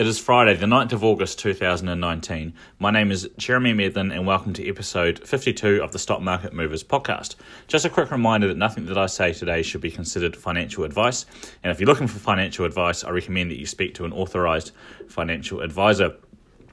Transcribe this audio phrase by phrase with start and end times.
[0.00, 2.54] It is Friday, the 9th of August 2019.
[2.78, 6.82] My name is Jeremy Medlin, and welcome to episode 52 of the Stock Market Movers
[6.82, 7.34] podcast.
[7.68, 11.26] Just a quick reminder that nothing that I say today should be considered financial advice.
[11.62, 14.72] And if you're looking for financial advice, I recommend that you speak to an authorized
[15.06, 16.16] financial advisor.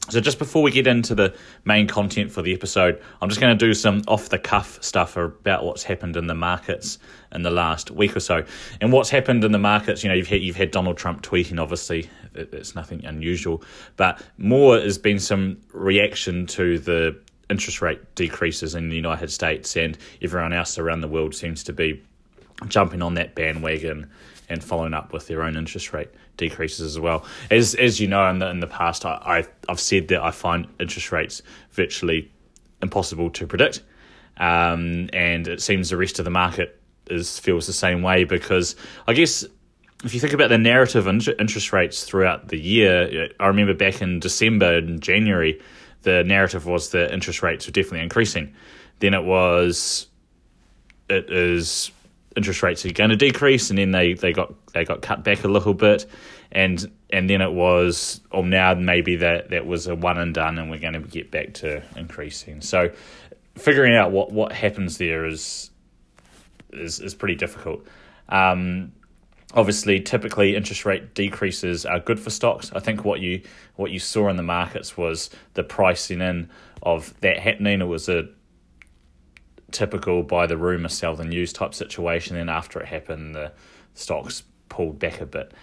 [0.10, 1.36] So, just before we get into the
[1.66, 5.18] main content for the episode, I'm just going to do some off the cuff stuff
[5.18, 6.98] about what's happened in the markets
[7.34, 8.46] in the last week or so.
[8.80, 11.62] And what's happened in the markets, you know, you've had, you've had Donald Trump tweeting,
[11.62, 13.64] obviously, it's nothing unusual,
[13.96, 17.18] but more has been some reaction to the
[17.50, 21.74] interest rate decreases in the United States, and everyone else around the world seems to
[21.74, 22.04] be
[22.68, 24.10] jumping on that bandwagon
[24.50, 27.26] and following up with their own interest rate decreases as well.
[27.52, 30.32] As as you know, in the in the past, I, I I've said that I
[30.32, 31.42] find interest rates
[31.72, 32.32] virtually
[32.82, 33.82] impossible to predict,
[34.38, 38.76] um, and it seems the rest of the market is feels the same way because
[39.08, 39.46] I guess.
[40.08, 44.22] If you think about the narrative interest rates throughout the year, I remember back in
[44.22, 45.62] December and January,
[46.04, 48.54] the narrative was that interest rates were definitely increasing.
[49.00, 50.08] Then it was,
[51.10, 51.92] it is
[52.38, 55.44] interest rates are going to decrease, and then they, they got they got cut back
[55.44, 56.06] a little bit,
[56.54, 60.58] and and then it was oh now maybe that that was a one and done,
[60.58, 62.62] and we're going to get back to increasing.
[62.62, 62.94] So
[63.56, 65.70] figuring out what what happens there is
[66.72, 67.86] is is pretty difficult.
[68.30, 68.94] Um,
[69.54, 72.72] obviously, typically interest rate decreases are good for stocks.
[72.74, 73.42] I think what you
[73.76, 76.50] what you saw in the markets was the pricing in
[76.84, 77.82] of that happening.
[77.82, 78.28] It was a
[79.72, 82.36] typical buy the rumor sell the news type situation.
[82.36, 83.52] Then after it happened, the
[83.94, 85.54] stocks pulled back a bit.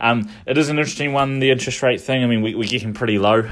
[0.00, 2.24] Um, it is an interesting one, the interest rate thing.
[2.24, 3.48] I mean, we, we're getting pretty low.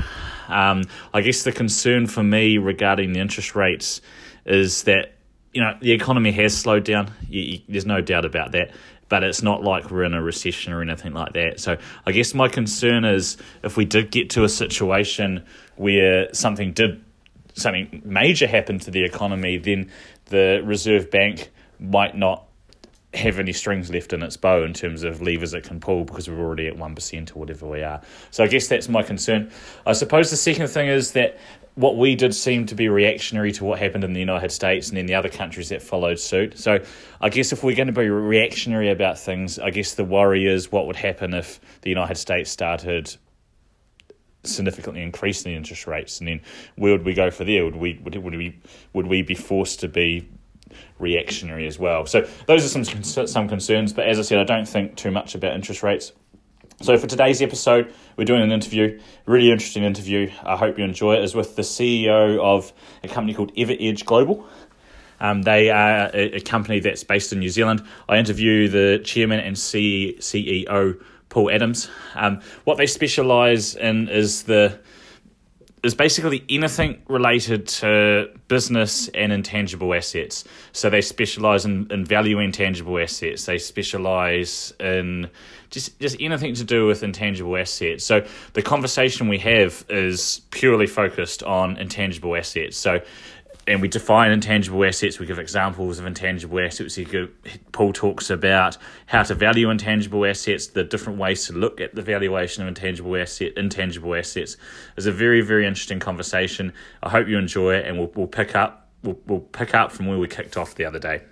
[0.49, 4.01] Um, I guess the concern for me regarding the interest rates
[4.47, 5.13] is that,
[5.53, 7.13] you know, the economy has slowed down.
[7.29, 8.71] You, you, there's no doubt about that.
[9.09, 11.61] But it's not like we're in a recession or anything like that.
[11.61, 15.45] So I guess my concern is if we did get to a situation
[15.77, 17.03] where something did
[17.55, 19.91] something major happened to the economy, then
[20.27, 22.45] the Reserve Bank might not
[23.15, 26.29] have any strings left in its bow in terms of levers it can pull because
[26.29, 28.03] we're already at 1% or whatever we are.
[28.31, 29.51] So I guess that's my concern.
[29.87, 31.39] I suppose the second thing is that
[31.79, 34.99] what we did seemed to be reactionary to what happened in the United States and
[34.99, 36.59] then the other countries that followed suit.
[36.59, 36.81] So
[37.21, 40.73] I guess if we're going to be reactionary about things, I guess the worry is
[40.73, 43.15] what would happen if the United States started
[44.43, 46.41] significantly increasing the interest rates, and then
[46.75, 47.65] where would we go for there?
[47.65, 48.59] Would we would, would we
[48.93, 50.29] would we be forced to be
[50.99, 52.07] reactionary as well?
[52.07, 53.93] So those are some some concerns.
[53.93, 56.13] But as I said, I don't think too much about interest rates.
[56.81, 60.31] So for today's episode, we're doing an interview, really interesting interview.
[60.45, 61.25] I hope you enjoy it.
[61.25, 62.73] Is with the CEO of
[63.03, 64.47] a company called EverEdge Global.
[65.19, 67.85] Um, they are a, a, company that's based in New Zealand.
[68.09, 71.91] I interview the chairman and C- CEO Paul Adams.
[72.15, 74.79] Um, what they specialise in is the
[75.83, 80.45] is basically anything related to business and intangible assets.
[80.73, 83.47] So they specialize in, in value intangible assets.
[83.47, 85.31] They specialize in
[85.71, 88.05] just just anything to do with intangible assets.
[88.05, 92.77] So the conversation we have is purely focused on intangible assets.
[92.77, 93.01] So
[93.69, 95.19] and we define intangible assets.
[95.19, 96.97] We give examples of intangible assets.
[96.97, 97.31] Give,
[97.71, 102.03] Paul talks about how to value intangible assets, the different ways to look at the
[102.03, 104.57] valuation of intangible asset, intangible assets.
[104.97, 106.73] It's a very, very interesting conversation.
[107.03, 110.07] I hope you enjoy it, and we'll, we'll pick up we'll, we'll pick up from
[110.07, 111.23] where we kicked off the other day.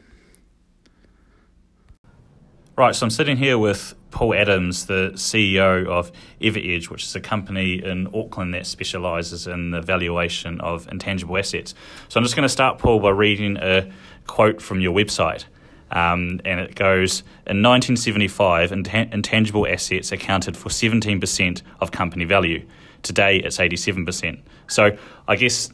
[2.77, 7.21] Right, so I'm sitting here with Paul Adams, the CEO of EverEdge, which is a
[7.21, 11.75] company in Auckland that specialises in the valuation of intangible assets.
[12.09, 13.91] So I'm just going to start, Paul, by reading a
[14.27, 15.45] quote from your website.
[15.91, 22.67] Um, and it goes In 1975, intangible assets accounted for 17% of company value.
[23.03, 24.41] Today, it's 87%.
[24.67, 24.97] So
[25.29, 25.71] I guess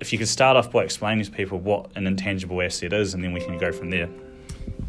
[0.00, 3.22] if you could start off by explaining to people what an intangible asset is, and
[3.22, 4.08] then we can go from there.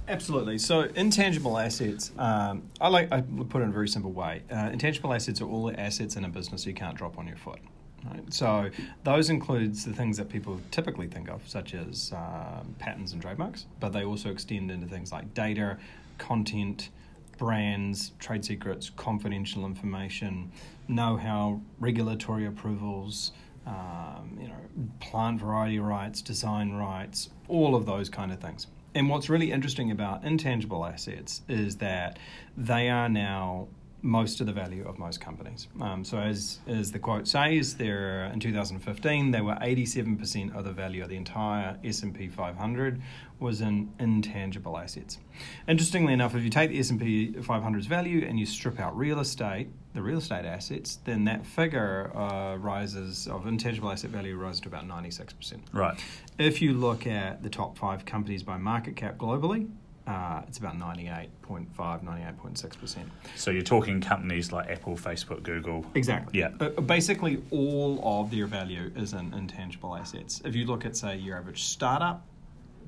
[0.08, 0.58] Absolutely.
[0.58, 4.41] So intangible assets, um, I like I put it in a very simple way.
[4.52, 7.38] Uh, intangible assets are all the assets in a business you can't drop on your
[7.38, 7.59] foot.
[8.05, 8.34] Right?
[8.34, 8.70] So
[9.05, 13.66] those includes the things that people typically think of, such as um, patents and trademarks,
[13.79, 15.78] but they also extend into things like data,
[16.17, 16.90] content,
[17.38, 20.52] brands, trade secrets, confidential information,
[20.90, 23.32] know-how, regulatory approvals,
[23.66, 28.67] um, you know, plant variety rights, design rights, all of those kind of things.
[28.95, 32.19] And what's really interesting about intangible assets is that
[32.55, 33.67] they are now
[34.03, 35.69] most of the value of most companies.
[35.79, 40.73] Um, so, as, as the quote says, there in 2015, they were 87% of the
[40.73, 43.01] value of the entire S&P 500
[43.40, 45.19] was in intangible assets.
[45.67, 49.69] Interestingly enough, if you take the S&P 500's value and you strip out real estate,
[49.93, 54.67] the real estate assets, then that figure uh, rises of intangible asset value rises to
[54.67, 55.59] about 96%.
[55.72, 55.97] Right.
[56.40, 59.69] If you look at the top five companies by market cap globally,
[60.05, 62.97] uh, it's about 98.5, 98.6%.
[63.35, 65.85] So you're talking companies like Apple, Facebook, Google.
[65.96, 66.39] Exactly.
[66.39, 66.49] Yeah.
[66.49, 70.41] But basically, all of their value is in intangible assets.
[70.43, 72.25] If you look at, say, your average startup,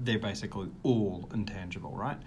[0.04, 2.18] they're basically all intangible, right?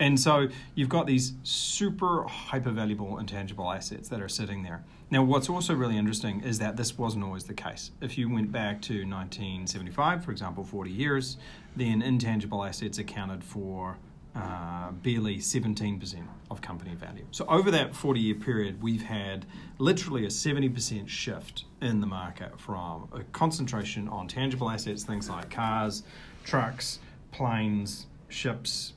[0.00, 4.84] And so you've got these super hyper valuable intangible assets that are sitting there.
[5.10, 7.90] Now, what's also really interesting is that this wasn't always the case.
[8.00, 11.36] If you went back to 1975, for example, 40 years,
[11.76, 13.98] then intangible assets accounted for
[14.34, 17.26] uh, barely 17% of company value.
[17.30, 19.44] So, over that 40 year period, we've had
[19.76, 25.50] literally a 70% shift in the market from a concentration on tangible assets, things like
[25.50, 26.04] cars,
[26.44, 26.98] trucks,
[27.30, 28.92] planes, ships,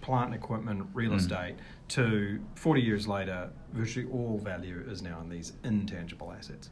[0.00, 1.16] plant and equipment, real Mm.
[1.16, 1.54] estate,
[1.88, 6.70] to 40 years later, virtually all value is now in these intangible assets.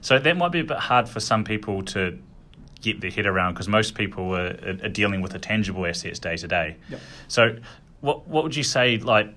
[0.00, 2.18] So that might be a bit hard for some people to
[2.80, 6.36] get their head around because most people are, are, dealing with the tangible assets day
[6.36, 6.76] to day.
[7.26, 7.56] So
[8.00, 9.34] what what would you say like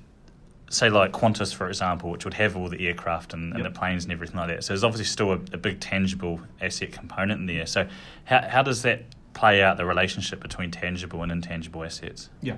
[0.70, 3.74] say like Qantas for example, which would have all the aircraft and, and Yep.
[3.74, 4.64] the planes and everything like that.
[4.64, 7.66] So there's obviously still a, a big tangible asset component in there.
[7.66, 7.88] So
[8.26, 12.30] how how does that play out the relationship between tangible and intangible assets?
[12.42, 12.58] Yeah.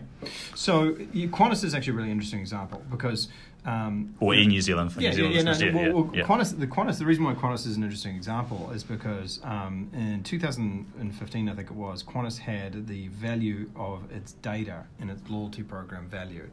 [0.56, 3.28] So Qantas is actually a really interesting example because.
[3.66, 6.04] Um, Or in New Zealand for yeah, New Zealand yeah, yeah, no, well.
[6.26, 10.22] Qantas, the Qantas, the reason why Qantas is an interesting example is because um, in
[10.24, 15.64] 2015, I think it was, Qantas had the value of its data and its loyalty
[15.64, 16.52] program valued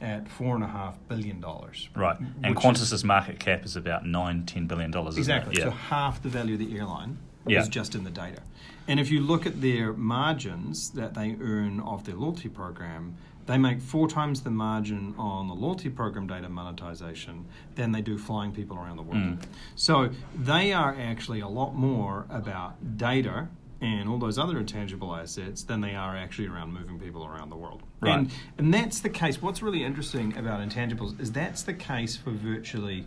[0.00, 1.88] at four and a half billion dollars.
[1.96, 2.18] Right.
[2.44, 5.18] And which is- Qantas's market cap is about nine, ten billion dollars.
[5.18, 5.56] Exactly.
[5.56, 7.60] So half the value of the airline Yeah.
[7.62, 8.42] is just in the data.
[8.88, 13.58] And if you look at their margins that they earn off their loyalty program, they
[13.58, 18.52] make four times the margin on the loyalty program data monetization than they do flying
[18.52, 19.22] people around the world.
[19.22, 19.44] Mm.
[19.74, 23.48] So they are actually a lot more about data
[23.80, 27.56] and all those other intangible assets than they are actually around moving people around the
[27.56, 27.82] world.
[28.00, 28.16] Right.
[28.16, 29.42] And and that's the case.
[29.42, 33.06] What's really interesting about intangibles is that's the case for virtually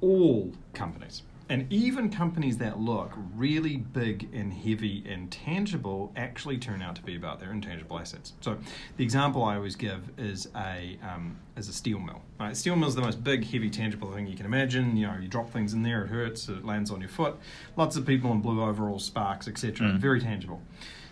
[0.00, 1.22] all companies.
[1.50, 7.02] And even companies that look really big and heavy and tangible actually turn out to
[7.02, 8.34] be about their intangible assets.
[8.40, 8.56] So
[8.96, 12.22] the example I always give is a um, is a steel mill.
[12.38, 12.56] Right?
[12.56, 14.96] Steel mill is the most big, heavy, tangible thing you can imagine.
[14.96, 17.36] You know, you drop things in there, it hurts, it lands on your foot.
[17.76, 19.88] Lots of people in blue overalls, sparks, etc.
[19.88, 19.98] Mm.
[19.98, 20.62] Very tangible.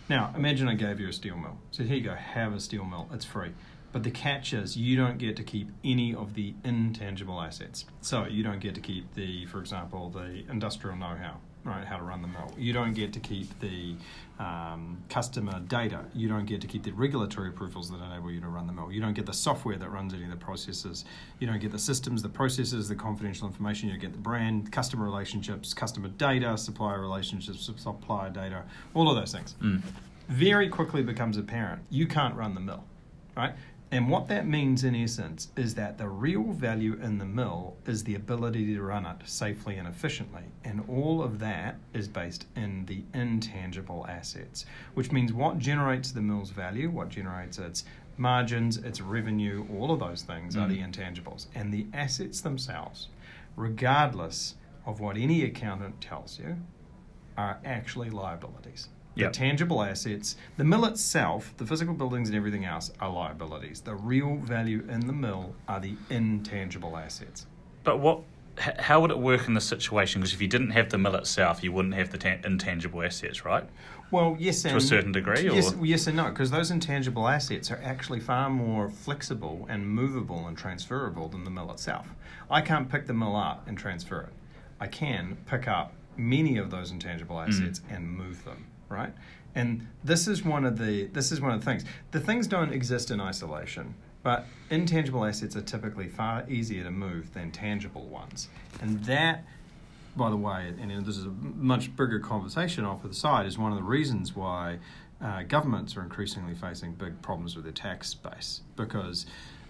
[0.08, 1.58] Now, imagine I gave you a steel mill.
[1.73, 3.08] So here you go, have a steel mill.
[3.12, 3.50] It's free.
[3.93, 7.87] But the catch is you don't get to keep any of the intangible assets.
[8.02, 11.87] So you don't get to keep the, for example, the industrial know-how, right?
[11.87, 12.52] How to run the mill.
[12.58, 13.96] You don't get to keep the
[14.38, 16.05] um, customer data.
[16.14, 18.93] You don't get to keep the regulatory approvals that enable you to run the mill.
[18.93, 21.06] You don't get the software that runs any of the processes.
[21.38, 23.88] You don't get the systems, the processes, the confidential information.
[23.88, 29.17] You don't get the brand, customer relationships, customer data, supplier relationships, supplier data, all of
[29.17, 29.82] those things Mm.
[30.29, 32.85] very quickly becomes apparent you can't run the mill,
[33.35, 33.55] right?
[33.90, 38.05] And what that means in essence is that the real value in the mill is
[38.05, 40.43] the ability to run it safely and efficiently.
[40.62, 46.20] And all of that is based in the intangible assets, which means what generates the
[46.20, 47.85] mill's value, what generates its
[48.19, 50.93] margins, its revenue, all of those things are the mm.
[50.93, 51.46] intangibles.
[51.55, 53.08] And the assets themselves,
[53.56, 56.57] regardless of what any accountant tells you,
[57.38, 58.88] are actually liabilities.
[59.19, 59.33] Yep.
[59.33, 63.81] The tangible assets, the mill itself, the physical buildings and everything else are liabilities.
[63.81, 67.47] The real value in the mill are the intangible assets.
[67.83, 68.21] But what?
[68.59, 70.21] How would it work in this situation?
[70.21, 73.45] Because if you didn't have the mill itself, you wouldn't have the tan- intangible assets,
[73.45, 73.65] right?
[74.11, 77.71] Well, yes, and a certain degree, Yes, or- yes and no, because those intangible assets
[77.71, 82.09] are actually far more flexible and movable and transferable than the mill itself.
[82.51, 84.33] I can't pick the mill up and transfer it.
[84.81, 87.49] I can pick up many of those intangible mm.
[87.49, 89.12] assets and move them, right?
[89.54, 91.85] And this is one of the this is one of the things.
[92.11, 97.33] The things don't exist in isolation, but intangible assets are typically far easier to move
[97.35, 98.49] than tangible ones,
[98.80, 99.45] and that
[100.18, 103.57] by the way, and this is a much bigger conversation off to the side, is
[103.57, 104.78] one of the reasons why
[105.23, 108.61] uh, governments are increasingly facing big problems with their tax base.
[108.76, 109.26] Because,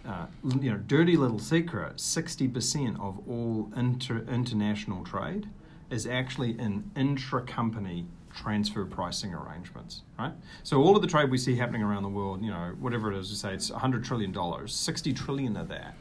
[0.06, 0.26] uh,
[0.60, 5.48] you know, dirty little secret 60% of all inter- international trade
[5.90, 10.32] is actually in intra company transfer pricing arrangements, right?
[10.62, 13.18] So all of the trade we see happening around the world, you know, whatever it
[13.18, 15.94] is, you say it's $100 trillion, 60 trillion of that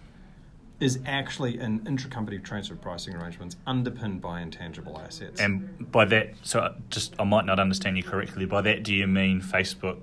[0.79, 5.41] is actually in intracompany transfer pricing arrangements underpinned by intangible assets.
[5.41, 8.46] And by that, so uh, just I might not understand you correctly.
[8.46, 10.00] By that, do you mean Facebook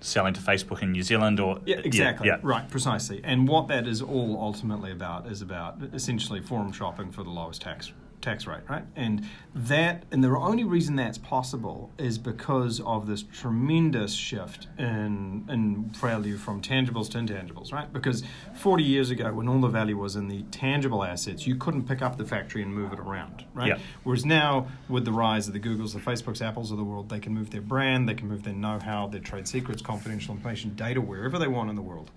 [0.00, 3.20] selling to Facebook in New Zealand, or yeah, exactly, yeah, right, precisely.
[3.24, 7.62] And what that is all ultimately about is about essentially forum shopping for the lowest
[7.62, 8.84] tax tax rate, right?
[8.96, 15.44] And that, and the only reason that's possible is because of this tremendous shift in
[15.48, 17.92] in value from tangibles to intangibles, right?
[17.92, 18.22] Because
[18.54, 22.00] 40 years ago, when all the value was in the tangible assets, you couldn't pick
[22.00, 23.68] up the factory and move it around, right?
[23.68, 23.78] Yeah.
[24.04, 27.20] Whereas now, with the rise of the Googles, the Facebooks, Apples of the world, they
[27.20, 31.00] can move their brand, they can move their know-how, their trade secrets, confidential information, data
[31.00, 32.10] wherever they want in the world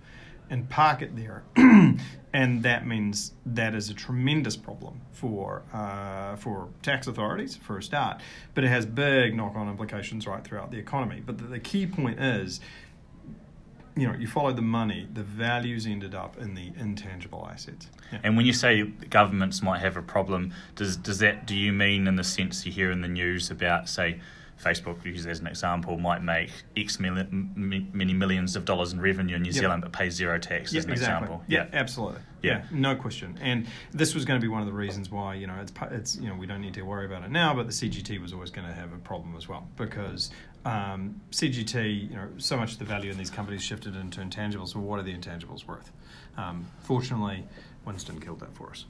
[0.49, 1.43] and park it there.
[2.33, 7.83] and that means that is a tremendous problem for uh, for tax authorities for a
[7.83, 8.21] start.
[8.53, 11.21] But it has big knock-on implications right throughout the economy.
[11.25, 12.59] But the, the key point is,
[13.95, 15.07] you know, you follow the money.
[15.13, 17.87] The values ended up in the intangible assets.
[18.11, 18.19] Yeah.
[18.23, 22.07] And when you say governments might have a problem, does does that do you mean
[22.07, 24.19] in the sense you hear in the news about say?
[24.63, 29.35] Facebook, use as an example, might make X million, many millions of dollars in revenue
[29.35, 29.55] in New yep.
[29.55, 30.73] Zealand, but pay zero tax.
[30.73, 31.25] Yep, as an exactly.
[31.25, 31.43] example.
[31.47, 32.21] Yeah, yeah, absolutely.
[32.41, 32.59] Yeah.
[32.59, 32.65] yeah.
[32.71, 33.37] no question.
[33.41, 36.15] And this was going to be one of the reasons why you know it's it's
[36.17, 38.51] you know we don't need to worry about it now, but the CGT was always
[38.51, 40.31] going to have a problem as well because
[40.63, 44.73] um, CGT, you know, so much of the value in these companies shifted into intangibles.
[44.73, 45.91] Well, what are the intangibles worth?
[46.37, 47.45] Um, fortunately
[47.85, 48.85] Winston killed that for us.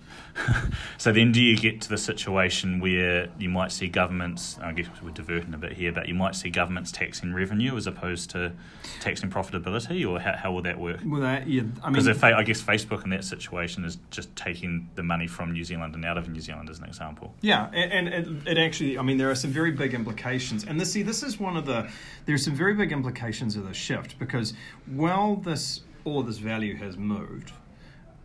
[0.98, 4.58] so then, do you get to the situation where you might see governments?
[4.62, 7.88] I guess we're diverting a bit here, but you might see governments taxing revenue as
[7.88, 8.54] opposed to
[9.02, 11.02] taxing profitability, or how, how will that work?
[11.06, 14.90] Well, that yeah, I mean, because I guess Facebook in that situation is just taking
[14.96, 17.36] the money from New Zealand and out of New Zealand as an example.
[17.42, 18.08] Yeah, and, and
[18.48, 21.24] it, it actually, I mean, there are some very big implications, and this see, this
[21.24, 21.90] is one of the
[22.26, 24.54] there's some very big implications of the shift because
[24.86, 27.52] while this all of this value has moved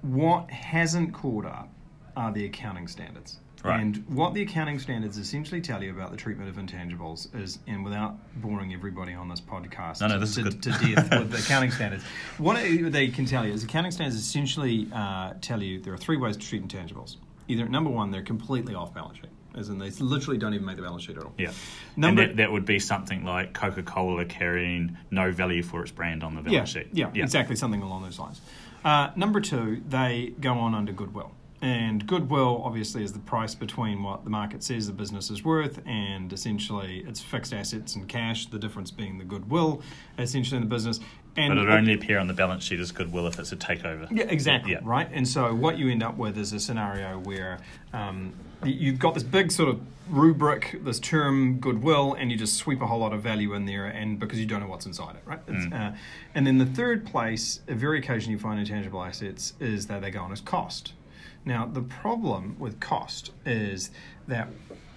[0.02, 1.69] what hasn't caught up
[2.16, 3.38] are the accounting standards.
[3.62, 3.80] Right.
[3.80, 7.85] And what the accounting standards essentially tell you about the treatment of intangibles is, and
[7.85, 10.62] without boring everybody on this podcast no, no, this to, is good.
[10.62, 12.02] to death with the accounting standards,
[12.38, 12.57] what
[12.90, 16.38] they can tell you is accounting standards essentially uh, tell you there are three ways
[16.38, 17.16] to treat intangibles.
[17.49, 20.76] Either number one, they're completely off balance sheet as in they literally don't even make
[20.76, 21.33] the balance sheet at all.
[21.37, 21.50] Yeah.
[21.97, 25.90] Number, and that, that would be something like Coca Cola carrying no value for its
[25.90, 26.90] brand on the balance yeah, sheet.
[26.92, 28.40] Yeah, yeah, exactly, something along those lines.
[28.84, 31.32] Uh, number two, they go on under goodwill.
[31.62, 35.80] And goodwill, obviously, is the price between what the market says the business is worth
[35.87, 39.82] and essentially its fixed assets and cash, the difference being the goodwill
[40.18, 41.00] essentially in the business.
[41.37, 44.08] And but it only appear on the balance sheet as goodwill if it's a takeover.
[44.10, 44.72] Yeah, exactly.
[44.72, 44.80] Yeah.
[44.82, 45.08] Right.
[45.12, 47.58] And so what you end up with is a scenario where
[47.92, 48.32] um,
[48.64, 52.87] you've got this big sort of rubric, this term goodwill, and you just sweep a
[52.87, 55.45] whole lot of value in there, and because you don't know what's inside it, right?
[55.47, 55.73] Mm.
[55.73, 55.97] Uh,
[56.35, 60.21] and then the third place, very occasionally you find intangible assets, is that they go
[60.21, 60.93] on as cost.
[61.45, 63.90] Now, the problem with cost is
[64.29, 64.49] that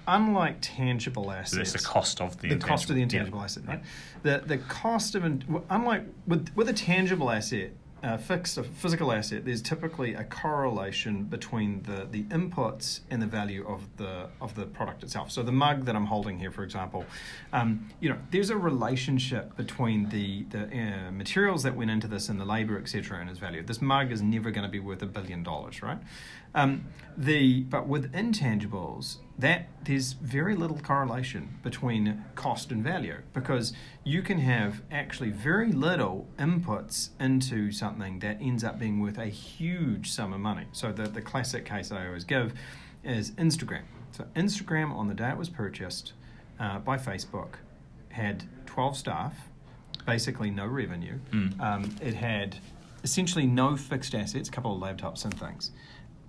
[0.08, 3.46] unlike tangible assets, so the cost of the, the cost of the intangible yeah.
[3.46, 3.82] asset, right?
[4.24, 4.40] Yeah.
[4.40, 5.24] The the cost of
[5.70, 7.72] unlike with with a tangible asset,
[8.04, 13.26] uh, fixed a physical asset, there's typically a correlation between the, the inputs and the
[13.26, 15.32] value of the of the product itself.
[15.32, 17.06] So the mug that I'm holding here, for example,
[17.54, 22.28] um, you know, there's a relationship between the the uh, materials that went into this
[22.28, 23.64] and the labor, etc., and its value.
[23.64, 26.00] This mug is never going to be worth a billion dollars, right?
[26.56, 26.86] Um,
[27.18, 34.22] the but with intangibles, that there's very little correlation between cost and value because you
[34.22, 40.12] can have actually very little inputs into something that ends up being worth a huge
[40.12, 40.66] sum of money.
[40.72, 42.54] So the the classic case I always give
[43.04, 43.84] is Instagram.
[44.12, 46.14] So Instagram on the day it was purchased
[46.60, 47.56] uh, by Facebook
[48.10, 49.36] had 12 staff,
[50.06, 51.20] basically no revenue.
[51.32, 51.60] Mm.
[51.60, 52.58] Um, it had
[53.04, 55.72] essentially no fixed assets, a couple of laptops and things.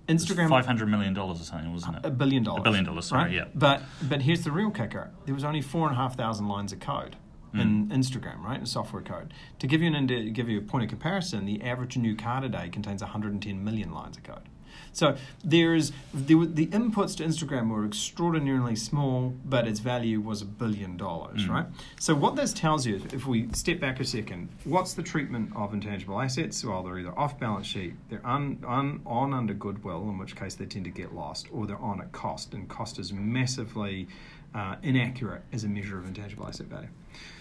[0.08, 2.04] Instagram five hundred million dollars or something, wasn't it?
[2.04, 2.61] A billion dollars.
[2.61, 3.06] A billion dollars.
[3.06, 3.32] Sorry, right?
[3.32, 3.44] yeah.
[3.54, 6.73] But but here's the real kicker: there was only four and a half thousand lines
[6.73, 7.16] of code
[7.54, 7.61] mm.
[7.61, 8.61] in Instagram, right?
[8.61, 9.32] In software code.
[9.61, 12.68] To give you an give you a point of comparison, the average new car today
[12.68, 14.49] contains 110 million lines of code.
[14.94, 20.44] So there's the, the inputs to Instagram were extraordinarily small, but its value was a
[20.46, 21.50] billion dollars, mm.
[21.50, 21.66] right?
[21.98, 25.74] So what this tells you, if we step back a second, what's the treatment of
[25.74, 26.64] intangible assets?
[26.64, 30.54] Well, they're either off balance sheet, they're un, un, on under goodwill, in which case
[30.54, 34.06] they tend to get lost, or they're on at cost, and cost is massively
[34.54, 36.88] uh, inaccurate as a measure of intangible asset value.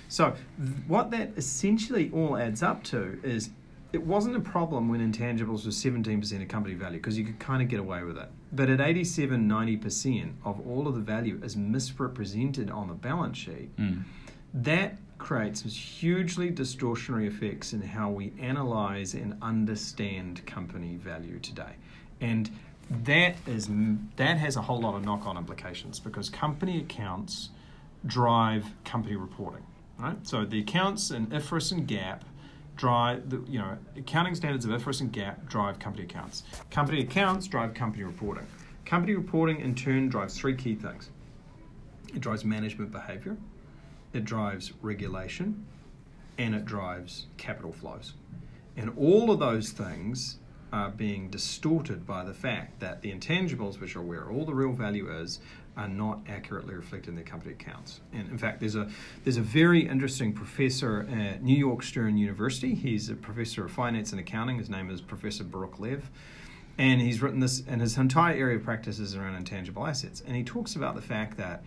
[0.09, 3.51] So, th- what that essentially all adds up to is
[3.93, 7.61] it wasn't a problem when intangibles was 17% of company value because you could kind
[7.61, 8.29] of get away with it.
[8.51, 13.75] But at 87, 90% of all of the value is misrepresented on the balance sheet,
[13.77, 14.03] mm.
[14.55, 21.75] that creates hugely distortionary effects in how we analyze and understand company value today.
[22.19, 22.49] and
[22.89, 23.69] that is
[24.17, 27.49] that has a whole lot of knock-on implications because company accounts
[28.05, 29.63] drive company reporting,
[29.97, 30.17] right?
[30.27, 32.19] So the accounts in IFRS and GAAP
[32.75, 36.43] drive the you know accounting standards of IFRS and GAAP drive company accounts.
[36.71, 38.45] Company accounts drive company reporting.
[38.85, 41.09] Company reporting in turn drives three key things.
[42.13, 43.37] It drives management behavior,
[44.13, 45.65] it drives regulation,
[46.37, 48.13] and it drives capital flows.
[48.75, 50.37] And all of those things
[50.71, 54.73] are being distorted by the fact that the intangibles, which are where all the real
[54.73, 55.39] value is,
[55.75, 58.01] are not accurately reflected in their company accounts.
[58.13, 58.89] And in fact, there's a
[59.23, 62.75] there's a very interesting professor at New York Stern University.
[62.75, 64.57] He's a professor of finance and accounting.
[64.57, 66.09] His name is Professor Baruch Lev.
[66.77, 70.23] And he's written this, and his entire area of practice is around intangible assets.
[70.25, 71.63] And he talks about the fact that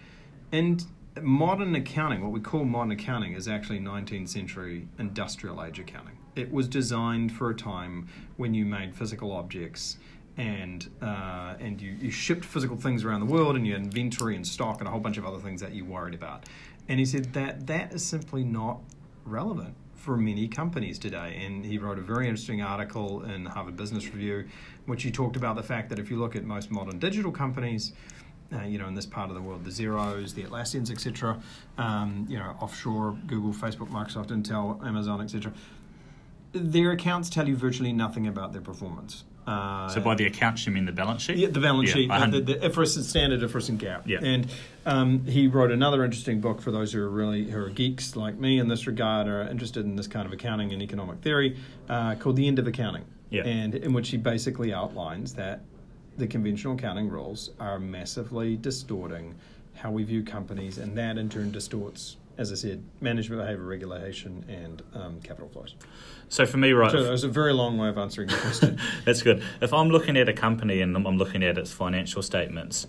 [0.50, 0.80] in
[1.22, 6.52] modern accounting, what we call modern accounting, is actually 19th century industrial age accounting it
[6.52, 9.96] was designed for a time when you made physical objects
[10.36, 14.36] and uh, and you, you shipped physical things around the world and you had inventory
[14.36, 16.44] and stock and a whole bunch of other things that you worried about.
[16.88, 18.80] And he said that that is simply not
[19.24, 21.42] relevant for many companies today.
[21.44, 24.46] And he wrote a very interesting article in Harvard Business Review,
[24.84, 27.92] which he talked about the fact that if you look at most modern digital companies,
[28.52, 31.40] uh, you know, in this part of the world, the Xeros, the Atlassians, etc.,
[31.78, 35.52] um, you know, offshore, Google, Facebook, Microsoft, Intel, Amazon, etc.,
[36.52, 39.24] their accounts tell you virtually nothing about their performance.
[39.46, 41.36] Uh, so by the accounts, you mean the balance sheet?
[41.36, 44.02] Yeah, the balance yeah, sheet, uh, the, the IFRS standard, IFRS and GAAP.
[44.06, 44.18] Yeah.
[44.20, 44.48] And
[44.84, 48.36] um, he wrote another interesting book for those who are really who are geeks like
[48.38, 51.56] me in this regard, are interested in this kind of accounting and economic theory,
[51.88, 53.04] uh, called The End of Accounting.
[53.30, 53.44] Yeah.
[53.44, 55.60] And in which he basically outlines that
[56.16, 59.34] the conventional accounting rules are massively distorting
[59.74, 64.44] how we view companies, and that in turn distorts as I said, management behavior regulation
[64.48, 65.74] and um, capital flows.
[66.28, 68.78] So for me, right, so that was a very long way of answering the question.
[69.04, 69.42] That's good.
[69.60, 72.86] If I'm looking at a company and I'm looking at its financial statements,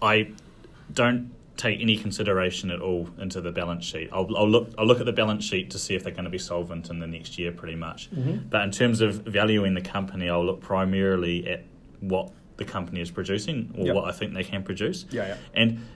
[0.00, 0.32] I
[0.92, 4.08] don't take any consideration at all into the balance sheet.
[4.12, 6.30] I'll, I'll, look I'll look at the balance sheet to see if they're going to
[6.30, 8.10] be solvent in the next year, pretty much.
[8.10, 8.48] Mm-hmm.
[8.48, 11.64] But in terms of valuing the company, I'll look primarily at
[12.00, 13.94] what the company is producing or yep.
[13.94, 15.04] what I think they can produce.
[15.10, 15.36] Yeah, yeah.
[15.54, 15.86] And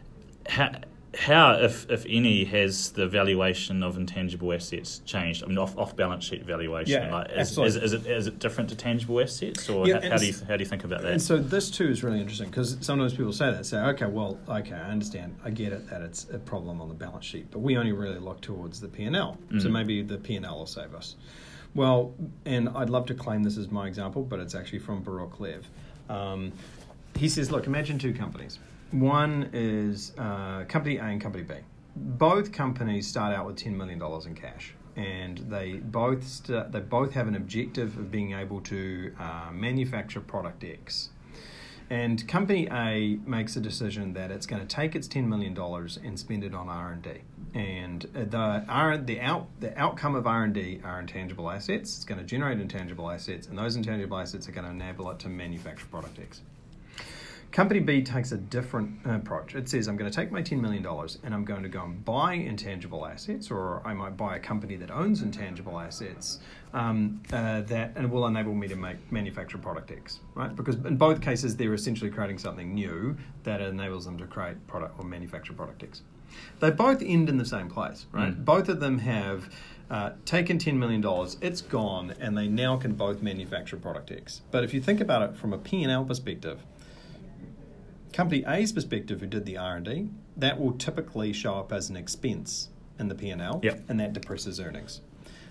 [0.49, 0.71] how
[1.17, 5.43] how, if, if any, has the valuation of intangible assets changed?
[5.43, 7.03] I mean, off, off balance sheet valuation.
[7.03, 10.11] Yeah, like, is, is, is, it, is it different to tangible assets, or yeah, how,
[10.11, 11.13] how do you how do you think about that?
[11.13, 14.39] And so this too is really interesting because sometimes people say that, say, okay, well,
[14.49, 17.61] okay, I understand, I get it that it's a problem on the balance sheet, but
[17.61, 20.59] we only really look towards the P and L, so maybe the P and L
[20.59, 21.17] will save us.
[21.75, 22.15] Well,
[22.45, 25.69] and I'd love to claim this as my example, but it's actually from Baruch Lev.
[26.09, 26.53] Um,
[27.17, 28.59] he says, look, imagine two companies
[28.91, 31.55] one is uh, Company A and Company B.
[31.97, 34.75] Both companies start out with $10 million in cash.
[34.97, 40.21] And they both st- they both have an objective of being able to uh, manufacture
[40.21, 41.11] product X.
[41.89, 45.57] And Company A makes a decision that it's going to take its $10 million
[46.05, 47.11] and spend it on R&D.
[47.55, 51.97] And the, R, the, out, the outcome of R&D are intangible assets.
[51.97, 55.21] It's going to generate intangible assets, and those intangible assets are going to enable it
[55.21, 56.41] to manufacture product X.
[57.57, 59.55] Company B takes a different approach.
[59.55, 60.85] It says, I'm going to take my $10 million
[61.25, 64.77] and I'm going to go and buy intangible assets, or I might buy a company
[64.77, 66.41] that owns intangible assets
[66.75, 70.55] um, uh, that and will enable me to make manufacture product X, right?
[70.55, 74.99] Because in both cases, they're essentially creating something new that enables them to create product
[74.99, 76.03] or manufacture product X.
[76.61, 78.35] They both end in the same place, right?
[78.35, 78.45] Mm.
[78.45, 79.51] Both of them have
[79.91, 81.03] uh, taken $10 million,
[81.41, 84.43] it's gone, and they now can both manufacture product X.
[84.51, 86.61] But if you think about it from a P&L perspective,
[88.17, 91.91] Company A's perspective, who did the R and D, that will typically show up as
[91.91, 95.03] an expense in the P and L, and that depresses earnings.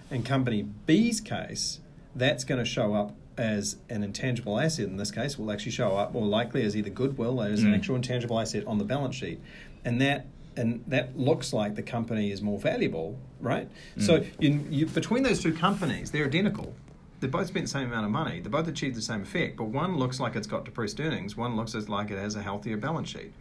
[0.10, 1.80] In Company B's case,
[2.16, 4.88] that's going to show up as an intangible asset.
[4.88, 7.68] In this case, will actually show up more likely as either goodwill or as mm.
[7.68, 9.40] an actual intangible asset on the balance sheet,
[9.84, 10.26] and that
[10.58, 13.70] and that looks like the company is more valuable, right?
[13.96, 14.02] Mm.
[14.02, 16.74] So you, you, between those two companies, they're identical
[17.20, 18.40] they both spent the same amount of money.
[18.40, 21.38] They both achieved the same effect, but one looks like it's got depressed earnings.
[21.38, 23.34] One looks as like it has a healthier balance sheet.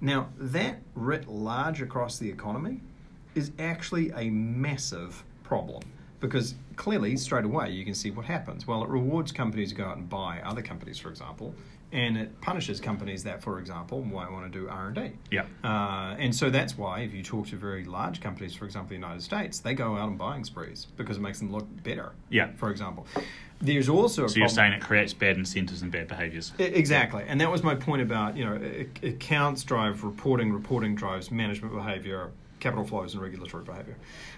[0.00, 2.80] Now, that writ large across the economy
[3.34, 5.82] is actually a massive problem
[6.20, 8.66] because clearly, straight away, you can see what happens.
[8.66, 11.54] Well, it rewards companies to go out and buy other companies, for example,
[11.92, 15.12] and it punishes companies that, for example, might want to do R and D.
[15.30, 15.46] Yeah.
[15.64, 18.96] Uh, and so that's why, if you talk to very large companies, for example, the
[18.96, 22.12] United States, they go out and buying sprees because it makes them look better.
[22.28, 22.50] Yeah.
[22.56, 23.06] For example,
[23.60, 26.52] there's also so you're saying it creates bad incentives and bad behaviours.
[26.58, 28.60] Exactly, and that was my point about you know
[29.02, 33.96] accounts drive reporting, reporting drives management behaviour, capital flows, and regulatory behaviour.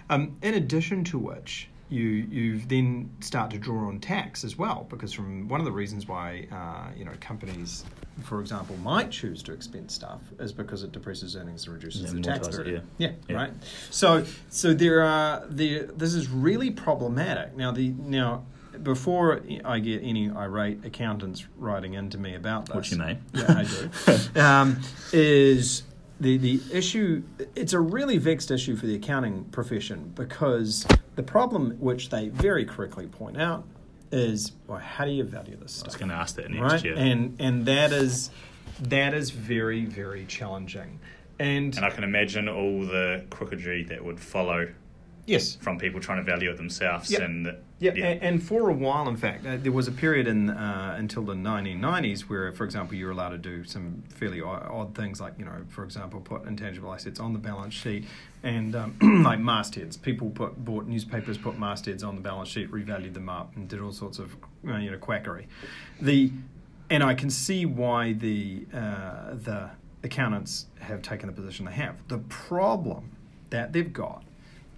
[0.08, 4.86] Um, in addition to which you you then start to draw on tax as well
[4.88, 7.84] because from one of the reasons why uh, you know companies,
[8.22, 12.10] for example, might choose to expense stuff is because it depresses earnings and reduces Yeah,
[12.12, 12.86] the tax burden.
[12.98, 13.10] yeah.
[13.28, 13.50] Yeah, right.
[13.90, 17.56] So so there are the this is really problematic.
[17.56, 18.44] Now the now
[18.82, 23.18] before I get any irate accountants writing into me about this, Which you may.
[23.34, 24.80] yeah, I do, um,
[25.12, 25.82] is
[26.20, 27.22] the the issue.
[27.56, 32.64] It's a really vexed issue for the accounting profession because the problem, which they very
[32.64, 33.64] correctly point out,
[34.12, 35.86] is well, how do you value this stuff?
[35.86, 36.84] I was going to ask that next right?
[36.84, 36.94] year.
[36.96, 38.30] And and that is
[38.82, 41.00] that is very very challenging.
[41.38, 44.68] And, And I can imagine all the crookedry that would follow
[45.24, 47.10] yes, from people trying to value it themselves.
[47.10, 47.22] Yep.
[47.22, 50.26] And that, Yeah, a- and for a while, in fact, uh, there was a period
[50.28, 54.42] in uh, until the 1990s where, for example, you were allowed to do some fairly
[54.42, 58.04] odd, odd things, like you know, for example, put intangible assets on the balance sheet,
[58.42, 59.96] and um, like mastheads.
[59.96, 63.80] People put bought newspapers, put mastheads on the balance sheet, revalued them up, and did
[63.80, 64.36] all sorts of
[64.68, 65.48] uh, you know quackery.
[66.02, 66.30] The
[66.90, 69.70] and I can see why the uh, the
[70.02, 71.96] accountants have taken the position they have.
[72.08, 73.16] The problem
[73.48, 74.22] that they've got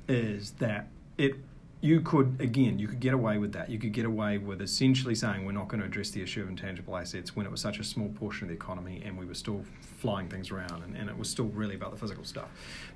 [0.08, 0.86] is that
[1.18, 1.34] it
[1.82, 3.68] you could again you could get away with that.
[3.68, 6.48] You could get away with essentially saying we're not going to address the issue of
[6.48, 9.34] intangible assets when it was such a small portion of the economy and we were
[9.34, 9.64] still
[9.98, 12.48] flying things around and, and it was still really about the physical stuff.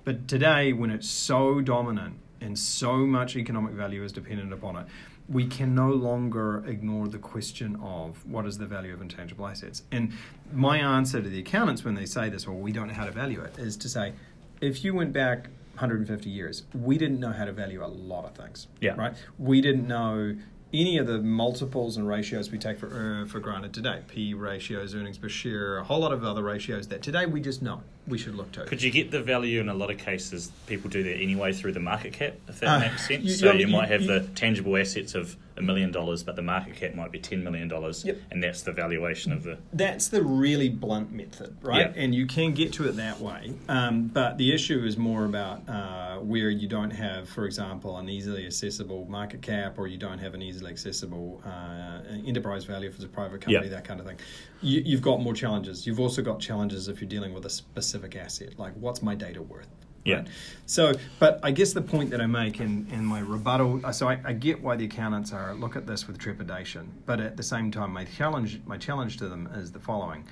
[0.04, 4.86] But today when it's so dominant and so much economic value is dependent upon it
[5.28, 9.82] we can no longer ignore the question of what is the value of intangible assets.
[9.90, 10.12] And
[10.52, 13.10] my answer to the accountants when they say this well we don't know how to
[13.10, 14.12] value it is to say
[14.60, 18.34] if you went back 150 years, we didn't know how to value a lot of
[18.34, 18.66] things.
[18.80, 18.94] Yeah.
[18.96, 19.14] Right.
[19.38, 20.36] We didn't know
[20.72, 24.02] any of the multiples and ratios we take for uh, for granted today.
[24.08, 27.62] P ratios, earnings per share, a whole lot of other ratios that today we just
[27.62, 28.64] know we should look to.
[28.64, 30.50] Could you get the value in a lot of cases?
[30.66, 33.24] People do that anyway through the market cap, if that Uh, makes sense.
[33.24, 36.36] you- so you- you, might have you- the tangible assets of a million dollars, but
[36.36, 38.18] the market cap might be ten million dollars, Yep.
[38.30, 39.56] and that's the valuation of the.
[39.72, 41.92] That's the really blunt method, right?
[41.96, 42.02] Yeah.
[42.02, 43.54] And you can get to it that way.
[43.68, 48.08] Um, but the issue is more about uh, where you don't have, for example, an
[48.10, 52.96] easily accessible market cap or you don't have an easily accessible uh, enterprise value for
[52.96, 53.74] it's a private company, Yeah.
[53.74, 54.16] that kind of thing.
[54.62, 55.86] You, you've got more challenges.
[55.86, 59.42] You've also got challenges if you're dealing with a specific asset, like what's my data
[59.42, 59.68] worth?
[60.06, 60.24] Yeah.
[60.66, 64.08] So, but I guess the point that I make in, in my rebuttal, uh, so
[64.08, 67.42] I, I get why the accountants are look at this with trepidation, but at the
[67.42, 70.24] same time, my challenge my challenge to them is the following: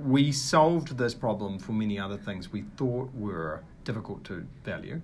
[0.00, 5.00] we solved this problem for many other things we thought were difficult to value,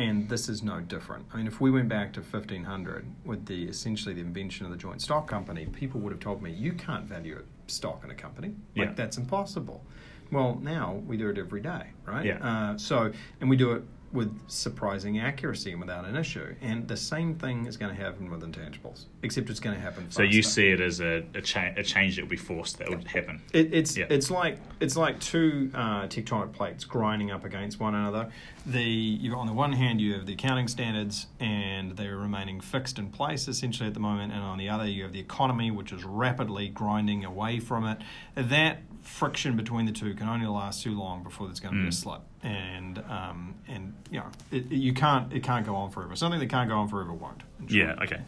[0.00, 1.26] and this is no different.
[1.32, 4.78] I mean, if we went back to 1500 with the essentially the invention of the
[4.78, 8.14] joint stock company, people would have told me you can't value a stock in a
[8.14, 8.48] company.
[8.76, 8.94] Like Yeah.
[8.94, 9.84] that's impossible.
[10.32, 12.24] Well, now we do it every day, right?
[12.24, 12.38] Yeah.
[12.38, 16.54] Uh, so, and we do it with surprising accuracy and without an issue.
[16.60, 20.10] And the same thing is going to happen with intangibles, except it's going to happen.
[20.10, 22.88] So you see it as a, a, cha- a change that will be forced that
[22.90, 23.40] would happen.
[23.52, 24.06] It, it's Yeah.
[24.10, 28.30] it's like it's like two uh, tectonic plates grinding up against one another.
[28.66, 32.98] The you on the one hand you have the accounting standards and they're remaining fixed
[32.98, 35.92] in place essentially at the moment, and on the other you have the economy which
[35.92, 37.98] is rapidly grinding away from it.
[38.34, 41.86] That friction between the two can only last too long before there's going to be
[41.86, 41.94] a Mm.
[41.94, 46.14] slip, and um, and you know it, you can't it can't go on forever.
[46.16, 47.42] Something that can't go on forever won't.
[47.68, 48.20] Yeah, okay.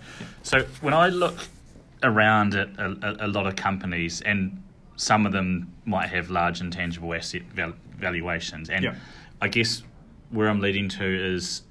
[0.42, 1.36] So when I look
[2.02, 4.62] around at a, a, a lot of companies, and
[4.96, 8.94] some of them might have large intangible asset val- valuations, and Yeah.
[9.40, 9.82] I guess
[10.30, 11.04] where I'm leading to
[11.34, 11.62] is,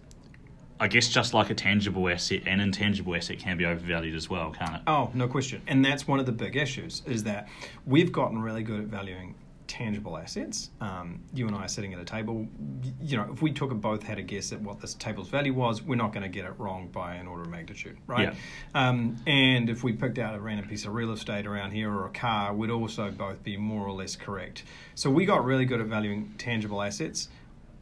[0.82, 4.50] I guess just like a tangible asset, an intangible asset can be overvalued as well,
[4.50, 4.82] can't it?
[4.88, 5.62] Oh, no question.
[5.68, 7.50] And that's one of the big issues is that
[7.86, 9.36] we've gotten really good at valuing
[9.68, 10.72] tangible assets.
[10.82, 12.48] Um, you and I are sitting at a table.
[13.00, 15.54] You know, if we took a both had a guess at what this table's value
[15.54, 18.34] was, we're not going to get it wrong by an order of magnitude, right?
[18.74, 22.08] Um, and if we picked out a random piece of real estate around here or
[22.08, 24.64] a car, we'd also both be more or less correct.
[24.96, 27.30] So we got really good at valuing tangible assets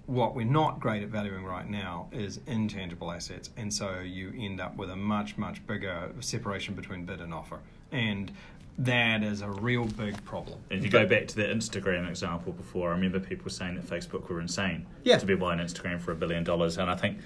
[0.10, 4.60] what we're not great at valuing right now is intangible assets, and so you end
[4.60, 7.60] up with a much much bigger separation between bid and offer,
[7.92, 8.32] and
[8.80, 10.58] that is a real big problem.
[10.72, 13.86] And if you go back to the Instagram example before, I remember people saying that
[13.86, 15.18] Facebook were insane Yeah.
[15.18, 17.20] to be buying Instagram for a billion dollars, and I think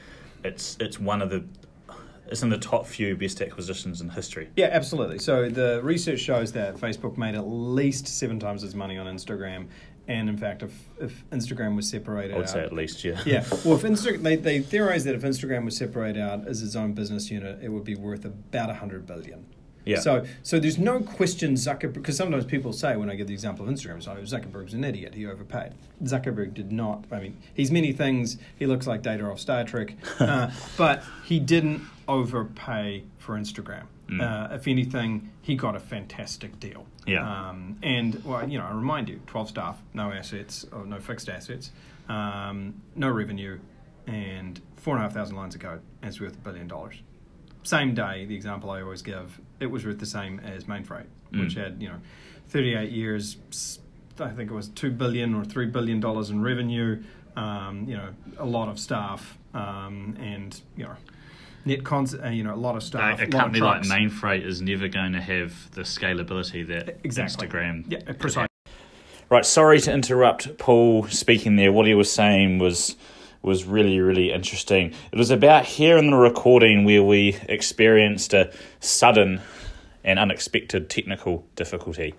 [0.43, 1.45] it's it's one of the
[2.27, 4.49] it's in the top few best acquisitions in history.
[4.55, 5.19] Yeah, absolutely.
[5.19, 9.67] So the research shows that Facebook made at least seven times as money on Instagram,
[10.07, 13.21] and in fact, if if Instagram was separated, I would say at least, yeah.
[13.25, 13.45] yeah.
[13.65, 16.93] Well, if Instagram, they, they theorize that if Instagram was separated out as its own
[16.93, 19.45] business unit, it would be worth about a hundred billion.
[19.85, 19.99] Yeah.
[19.99, 23.67] So so there's no question Zuckerberg because sometimes people say when I give the example
[23.67, 25.73] of Instagram, so Zuckerberg's an idiot, he overpaid.
[26.03, 27.05] Zuckerberg did not.
[27.11, 28.37] I mean, he's many things.
[28.57, 33.83] He looks like Data off Star Trek, uh, but he didn't overpay for Instagram.
[34.21, 36.85] Uh, if anything, he got a fantastic deal.
[37.05, 37.49] Yeah.
[37.49, 41.29] Um, and well, you know, I remind you, twelve staff, no assets, or no fixed
[41.29, 41.71] assets,
[42.09, 43.59] um, no revenue,
[44.07, 46.95] and four and a half thousand lines of code, and it's worth a billion dollars.
[47.63, 51.05] Same day, the example I always give, it was worth the same as main Mainfreight,
[51.31, 51.99] which had you know,
[52.49, 53.37] thirty-eight years.
[54.19, 57.01] I think it was two billion or three billion dollars in revenue.
[57.35, 60.95] Um, you know, a lot of staff, um, and you know,
[61.65, 62.15] net cons.
[62.15, 63.21] Uh, you know, a lot of A, staff.
[63.21, 63.89] a company like trucks.
[63.89, 67.47] Mainfreight is never going to have the scalability that exactly.
[67.47, 67.85] Instagram.
[67.87, 68.47] Yeah, precisely.
[69.29, 71.71] Right, sorry to interrupt Paul speaking there.
[71.71, 72.95] What he was saying was
[73.41, 74.93] was really, really interesting.
[75.11, 79.41] It was about here in the recording where we experienced a sudden
[80.03, 82.15] and unexpected technical difficulty.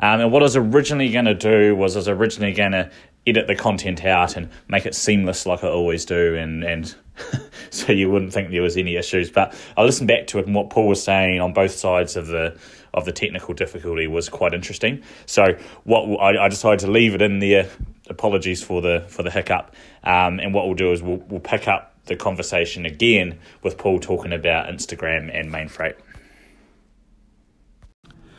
[0.00, 2.90] Um, and what I was originally going to do was I was originally going to
[3.26, 6.94] edit the content out and make it seamless like I always do, and and
[7.70, 9.30] so you wouldn't think there was any issues.
[9.30, 12.26] But I listened back to it, and what Paul was saying on both sides of
[12.26, 12.58] the
[12.94, 15.02] of the technical difficulty was quite interesting.
[15.26, 17.68] So what I, I decided to leave it in there.
[18.08, 19.74] Apologies for the for the hiccup.
[20.04, 23.98] Um, and what we'll do is we'll we'll pick up the conversation again with Paul
[23.98, 25.96] talking about Instagram and Mainfreight.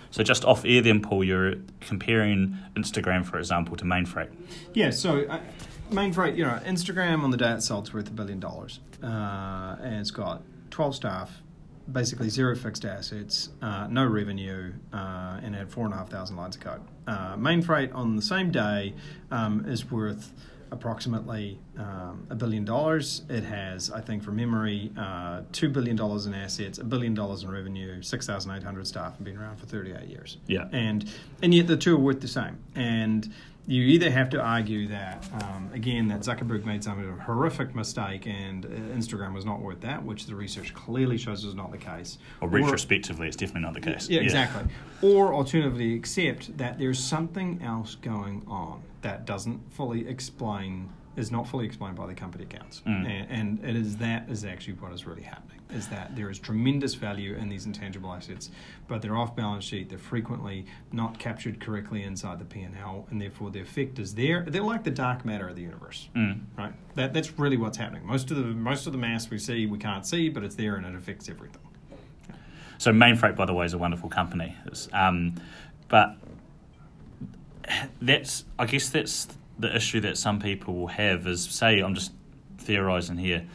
[0.10, 4.30] So just off air, then Paul, you're comparing Instagram, for example, to Mainfreight.
[4.74, 5.26] Yeah, so
[5.90, 8.80] uh, Mainfreight, you know, Instagram on the day it sold is worth a billion dollars.
[9.04, 11.32] Uh, and it's got 12 staff,
[11.92, 16.82] basically zero fixed assets, uh, no revenue, uh, and it had 4,500 lines of code.
[17.08, 18.94] Uh, Mainfreight on the same day
[19.32, 20.34] um, is worth
[20.70, 23.22] approximately um, a billion dollars.
[23.30, 27.50] It has, I think, from memory, uh, $2 billion in assets, a billion dollars in
[27.52, 30.68] revenue, 6,800 staff, and been around for 38 years Yeah.
[30.74, 31.10] and
[31.42, 32.58] and yet the two are worth the same.
[32.76, 33.32] And
[33.68, 38.66] you either have to argue that um, again that Zuckerberg made some horrific mistake and
[38.66, 42.18] uh, Instagram was not worth that, which the research clearly shows is not the case.
[42.40, 44.10] Or retrospectively, it's definitely not the case.
[44.10, 44.72] Yeah, exactly.
[45.02, 51.48] Or alternatively, accept that there's something else going on that doesn't fully explain, is not
[51.48, 53.06] fully explained by the company accounts, Mm.
[53.08, 55.60] and, and it is that is actually what is really happening.
[55.72, 58.52] Is that there is tremendous value in these intangible assets,
[58.88, 59.90] but they're off balance sheet.
[59.90, 64.14] They're frequently not captured correctly inside the P and L, and therefore the effect is
[64.16, 64.46] there.
[64.48, 66.42] They're like the dark matter of the universe Mm.
[66.58, 66.74] right?
[66.96, 68.06] That that's really what's happening.
[68.06, 70.76] Most of the most of the mass we see we can't see, but it's there
[70.76, 71.62] and it affects everything.
[72.78, 74.56] So Mainfreight, by the way, is a wonderful company.
[74.94, 75.34] Um,
[75.90, 76.16] but
[78.02, 79.28] that's, I guess, that's
[79.60, 81.28] the issue that some people will have.
[81.28, 82.12] Is say, I'm just
[82.58, 83.46] theorizing here.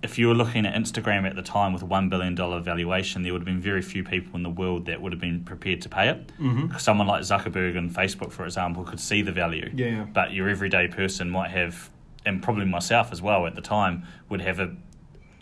[0.00, 3.22] If you were looking at Instagram at the time with a one billion dollar valuation,
[3.24, 5.82] there would have been very few people in the world that would have been prepared
[5.82, 6.30] to pay it.
[6.40, 6.76] Mm-hmm.
[6.78, 9.68] Someone like Zuckerberg and Facebook, for example, could see the value.
[9.74, 10.04] Yeah.
[10.12, 11.90] But your everyday person might have,
[12.24, 14.76] and probably myself as well at the time, would have a,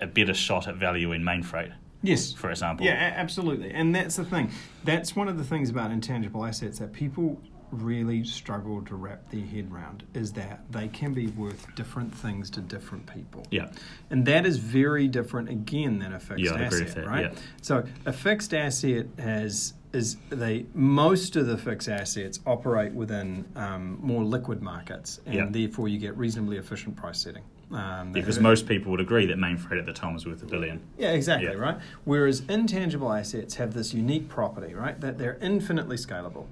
[0.00, 2.32] a better shot at value in Mainfreight, Yes.
[2.32, 2.86] for example.
[2.86, 3.72] Yeah, a- absolutely.
[3.72, 4.50] And that's the thing.
[4.84, 7.38] That's one of the things about intangible assets that people
[7.70, 12.50] really struggle to wrap their head around is that they can be worth different things
[12.50, 13.44] to different people.
[13.50, 13.70] Yeah.
[14.10, 17.32] And that is very different again than a fixed Yeah, asset, that, right?
[17.32, 17.38] yeah.
[17.62, 23.98] So a fixed asset has is they most of the fixed assets operate within um,
[24.02, 25.46] more liquid markets, and Yeah.
[25.48, 27.42] therefore you get reasonably efficient price setting.
[27.72, 30.80] Um, Because most people would agree that Mainfreight at the time was worth a billion.
[30.98, 31.54] yeah, exactly, Yeah.
[31.58, 31.78] right?
[32.04, 35.00] Whereas intangible assets have this unique property, right?
[35.00, 36.46] That they're infinitely scalable.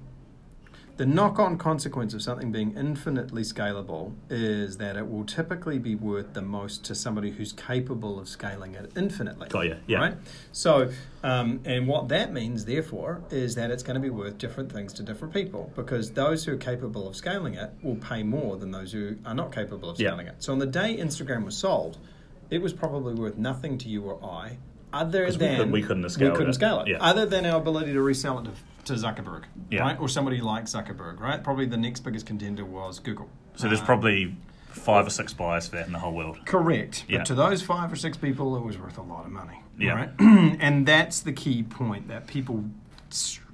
[0.97, 5.93] The knock on consequence of something being infinitely scalable is that it will typically be
[5.93, 9.49] worth the most to somebody who's capable of scaling it infinitely.
[9.49, 9.97] Got ya, yeah.
[9.97, 10.13] Right?
[10.53, 10.89] So,
[11.21, 14.93] um, and what that means, therefore, is that it's going to be worth different things
[14.93, 18.71] to different people because those who are capable of scaling it will pay more than
[18.71, 20.11] those who are not capable of Yeah.
[20.11, 20.35] scaling it.
[20.39, 21.97] So, on the day Instagram was sold,
[22.49, 24.59] it was probably worth nothing to you or I,
[24.93, 26.53] other 'Cause we than couldn't- we couldn't have we couldn't it.
[26.53, 26.97] scale it, Yeah.
[27.01, 28.51] other than our ability to resell it to,
[28.85, 29.81] to Zuckerberg, Yeah.
[29.81, 31.43] right, or somebody like Zuckerberg, right.
[31.43, 33.29] Probably the next biggest contender was Google.
[33.55, 34.35] So there's Uh, probably
[34.69, 36.37] five or six buyers for that in the whole world.
[36.45, 37.05] Correct.
[37.07, 37.19] Yeah.
[37.19, 39.61] But to those five or six people, it was worth a lot of money.
[39.77, 39.93] Yeah.
[39.93, 40.09] Right?
[40.59, 42.65] and that's the key point that people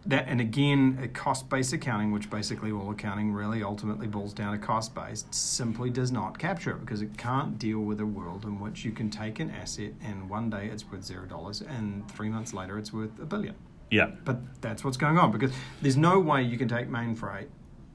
[0.08, 4.52] that and again a cost based accounting, which basically all accounting really ultimately boils down
[4.52, 8.44] to cost based, simply does not capture it because it can't deal with a world
[8.46, 12.10] in which you can take an asset and one day it's worth zero dollars and
[12.10, 13.54] three months later it's worth a billion.
[13.92, 14.10] Yeah.
[14.26, 15.52] But that's what's going on because
[15.82, 17.48] there's no way you can take Mainfreight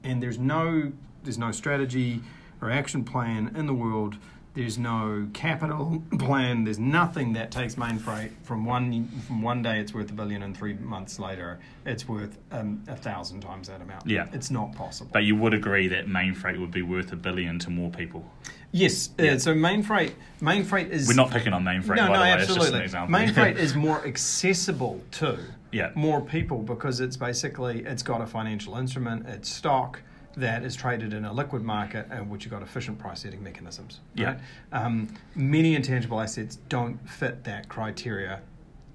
[0.03, 2.21] and there's no there's no strategy
[2.61, 4.17] or action plan in the world
[4.57, 6.63] There's no capital plan.
[6.63, 10.57] There's nothing that takes Mainfreight from one from one day it's worth a billion, and
[10.57, 14.07] three months later it's worth um, a thousand times that amount.
[14.07, 14.25] Yeah.
[14.33, 15.11] it's not possible.
[15.13, 18.25] But you would agree that Mainfreight would be worth a billion to more people.
[18.71, 19.33] yes, Yeah.
[19.33, 22.33] uh, so Mainfreight is We're not picking on Mainfreight, no, by no, the way.
[22.33, 22.83] It's just an absolutely.
[22.83, 23.19] example.
[23.19, 25.37] Mainfreight is more accessible to
[25.71, 25.91] Yeah.
[25.93, 30.01] more people because it's basically it's got a financial instrument, it's stock
[30.37, 33.99] that is traded in a liquid market and which you've got efficient price setting mechanisms.
[34.15, 34.37] Yeah.
[34.71, 38.41] Um, many intangible assets don't fit that criteria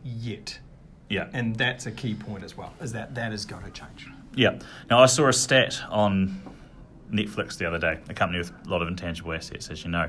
[0.05, 0.59] yet.
[1.09, 1.29] yeah.
[1.33, 4.09] And that's a key point as well, is that that is going to change.
[4.35, 4.59] Yeah.
[4.89, 6.41] Now, I saw a stat on
[7.13, 10.09] Netflix the other day, a company with a lot of intangible assets, as you know.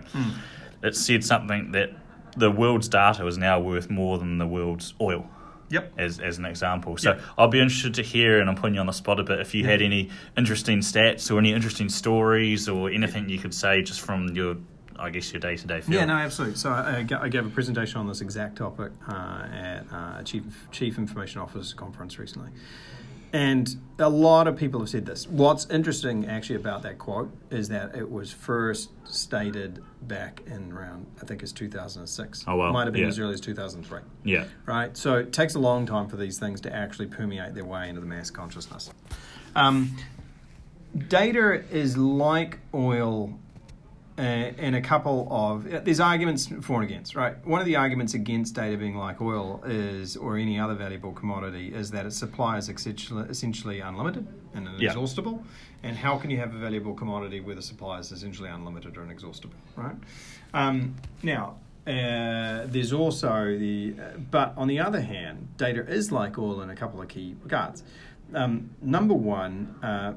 [0.81, 1.89] It said something that
[2.37, 5.27] the world's data is now worth more than the world's oil.
[5.73, 5.93] Yep.
[5.97, 6.97] As, as an example.
[6.97, 7.21] So Yeah.
[7.37, 9.53] I'll be interested to hear, and I'm putting you on the spot a bit, if
[9.55, 14.01] you had any interesting stats or any interesting stories or anything you could say just
[14.01, 14.57] from your,
[14.99, 15.95] I guess, your day to day field.
[15.95, 16.57] Yeah, no, absolutely.
[16.57, 20.43] So I, I gave a presentation on this exact topic uh, at uh, a chief
[20.71, 22.49] chief information officer conference recently,
[23.33, 25.27] and a lot of people have said this.
[25.27, 31.05] What's interesting actually about that quote is that it was first stated back in around
[31.21, 32.43] I think it's 2006.
[32.47, 32.71] Oh, wow.
[32.71, 33.07] might have been Yeah.
[33.09, 33.99] as early as 2003.
[34.23, 34.45] Yeah.
[34.65, 37.89] Right, so it takes a long time for these things to actually permeate their way
[37.89, 38.89] into the mass consciousness.
[39.55, 39.95] Um,
[41.07, 43.39] data is like oil
[44.17, 47.43] uh, and a couple of there's arguments for and against right?
[47.45, 51.73] One of the arguments against data being like oil is or any other valuable commodity
[51.73, 55.43] is that its supply is essentially, essentially unlimited and inexhaustible.
[55.81, 59.03] And how can you have a valuable commodity where the supply is essentially unlimited or
[59.03, 59.95] inexhaustible right?
[60.53, 66.37] Um, now uh, there's also the uh, but on the other hand data is like
[66.37, 67.83] oil in a couple of key regards.
[68.33, 70.13] Um, number one uh,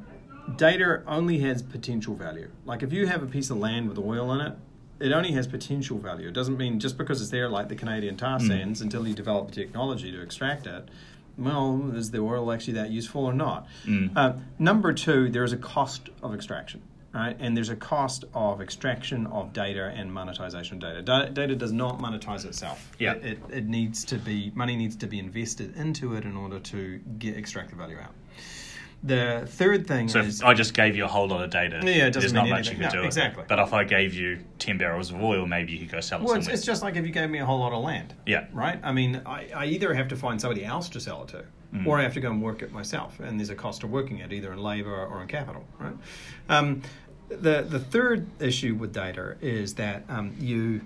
[0.57, 2.51] data only has potential value.
[2.65, 4.55] Like if you have a piece of land with oil in it,
[4.99, 6.29] it only has potential value.
[6.29, 9.49] It doesn't mean just because it's there, like the Canadian tar sands, until you develop
[9.49, 10.89] the technology to extract it.
[11.37, 13.67] Well, is the oil actually that useful or not?
[14.17, 16.81] Uh, number two, there is a cost of extraction,
[17.13, 17.37] right?
[17.39, 21.03] And there's a cost of extraction of data and monetization of data.
[21.03, 22.91] Da- data does not monetize itself.
[22.99, 23.13] Yeah.
[23.17, 26.59] It, it, it needs to be money needs to be invested into it in order
[26.59, 28.15] to get extract the value out.
[29.07, 31.81] The third thing So is if I just gave you a whole lot of data,
[31.85, 32.89] Yeah, it doesn't there's not mean much you anything.
[32.91, 33.07] could No, do.
[33.07, 33.45] exactly.
[33.47, 36.25] But if I gave you 10 barrels of oil, maybe you could go sell it
[36.25, 36.55] well, it's, somewhere.
[36.57, 38.15] it's just like if you gave me a whole lot of land.
[38.27, 38.47] Yeah.
[38.53, 38.81] Right.
[38.83, 41.85] I mean, I, I either have to find somebody else to sell it to, Mm.
[41.85, 44.19] or I have to go and work it myself, and there's a cost of working
[44.19, 45.65] it, either in labor or in capital.
[45.81, 45.95] Right.
[46.49, 46.83] Um,
[47.29, 50.83] the the third issue with data is that um, you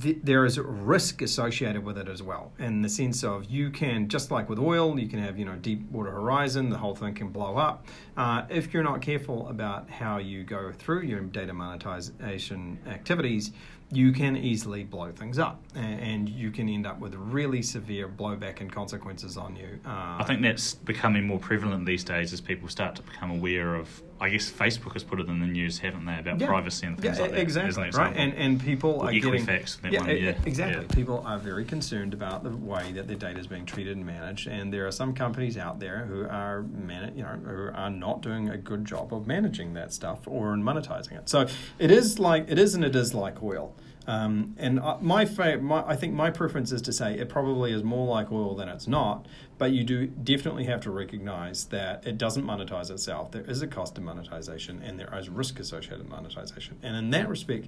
[0.00, 4.08] th- there is risk associated with it as well, in the sense of you can
[4.08, 7.28] just like with oil, you can have you know Deepwater Horizon, the whole thing can
[7.28, 7.86] blow up.
[8.16, 13.52] Uh, if you're not careful about how you go through your data monetization activities,
[13.90, 18.60] you can easily blow things up, and you can end up with really severe blowback
[18.60, 19.78] and consequences on you.
[19.86, 23.74] Uh, I think that's becoming more prevalent these days as people start to become aware
[23.74, 24.02] of.
[24.20, 26.46] I guess Facebook has put it in the news, haven't they, about Yeah.
[26.46, 27.40] privacy and things yeah, like that.
[27.40, 29.46] exactly right, and and people are getting
[29.92, 30.84] yeah, one, yeah, exactly.
[30.94, 34.48] People are very concerned about the way that their data is being treated and managed,
[34.48, 38.20] and there are some companies out there who are man, you know, who are not
[38.20, 41.28] doing a good job of managing that stuff or monetizing it.
[41.28, 41.46] So
[41.78, 43.74] it is like it is, and it is like oil.
[44.08, 45.26] Um, and uh, my,
[45.60, 48.68] my, I think my preference is to say it probably is more like oil than
[48.68, 49.26] it's not.
[49.58, 53.32] But you do definitely have to recognize that it doesn't monetize itself.
[53.32, 56.78] There is a cost to monetization, and there is risk associated with monetization.
[56.82, 57.66] And in that respect,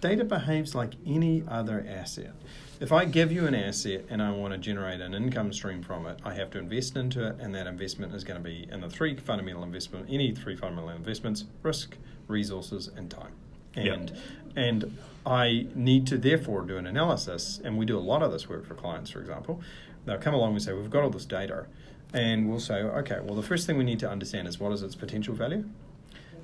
[0.00, 2.34] data behaves like any other asset.
[2.78, 6.06] If I give you an asset and I want to generate an income stream from
[6.06, 8.80] it, I have to invest into it, and that investment is going to be in
[8.80, 11.96] the three fundamental investment, any three fundamental investments: risk,
[12.28, 13.32] resources, and time.
[13.74, 14.12] And
[14.56, 18.48] and I need to therefore do an analysis, and we do a lot of this
[18.48, 19.60] work for clients, for example.
[20.04, 21.66] They'll come along and say, We've got all this data,
[22.12, 24.82] and we'll say, Okay, well, the first thing we need to understand is what is
[24.82, 25.64] its potential value?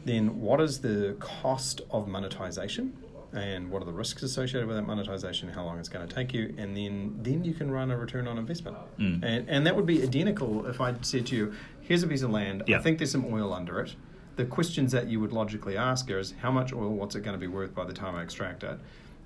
[0.04, 2.96] Then, what is the cost of monetization?
[3.32, 5.48] And what are the risks associated with that monetization?
[5.48, 8.28] How long it's going to take you, and then then you can run a return
[8.28, 8.76] on investment.
[8.98, 9.22] Mm.
[9.22, 12.30] And and that would be identical if I said to you, "Here's a piece of
[12.30, 12.62] land.
[12.66, 12.78] Yeah.
[12.78, 13.96] I think there's some oil under it."
[14.36, 16.90] The questions that you would logically ask is, "How much oil?
[16.92, 18.78] What's it going to be worth by the time I extract it?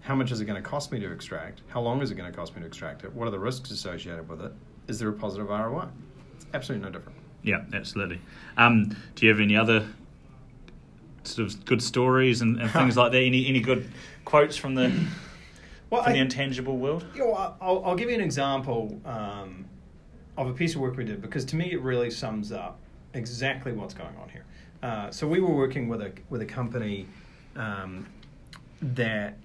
[0.03, 1.61] How much is it going to cost me to extract?
[1.69, 3.13] How long is it going to cost me to extract it?
[3.13, 4.53] What are the risks associated with it?
[4.87, 5.89] Is there a positive ROI?"
[6.37, 7.19] It's absolutely no different.
[7.43, 8.21] Yeah, absolutely.
[8.57, 9.87] Um, do you have any other
[11.25, 13.19] sort of good stories and, and things like that?
[13.23, 13.91] Any any good
[14.25, 14.93] quotes from the
[15.91, 17.05] Well, from I- the intangible world?
[17.15, 19.65] You know, I'll, I'll give you an example um,
[20.37, 22.79] of a piece of work we did because to me it really sums up
[23.13, 24.45] exactly what's going on here.
[24.83, 27.07] Uh, so we were working with a with a company
[27.57, 28.07] um,
[28.81, 29.37] that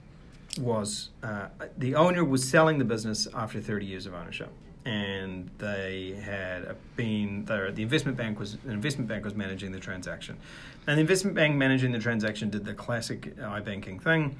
[0.60, 4.50] was uh, the owner was selling the business after 30 years of ownership.
[4.86, 7.44] And they had been.
[7.46, 10.38] The investment bank was an investment bank was managing the transaction,
[10.86, 14.36] and the investment bank managing the transaction did the classic iBanking thing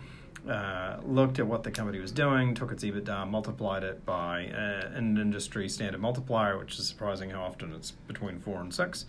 [0.50, 4.90] uh, looked at what the company was doing, took its EBITDA, multiplied it by uh,
[4.96, 9.06] an industry standard multiplier, which is surprising how often it's between four and six,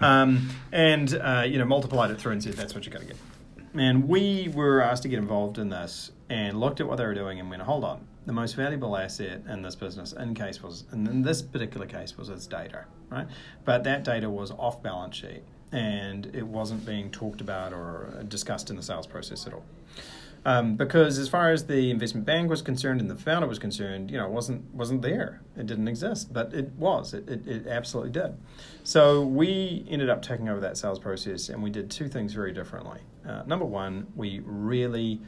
[0.00, 3.12] um, and uh, you know multiplied it through and said that's what you're going to
[3.12, 3.20] get.
[3.76, 7.14] And we were asked to get involved in this and looked at what they were
[7.14, 10.84] doing and went, hold on, the most valuable asset in this business, in case was,
[10.92, 13.26] in this particular case, was its data, right?
[13.64, 18.70] But that data was off balance sheet and it wasn't being talked about or discussed
[18.70, 19.64] in the sales process at all.
[20.46, 24.10] Um, because as far as the investment bank was concerned and the founder was concerned,
[24.10, 25.40] you know, it wasn't wasn't there.
[25.56, 27.14] It didn't exist, but it was.
[27.14, 28.36] It, it, it absolutely did.
[28.82, 32.52] So we ended up taking over that sales process, and we did two things very
[32.52, 33.00] differently.
[33.26, 35.20] Uh, number one, we really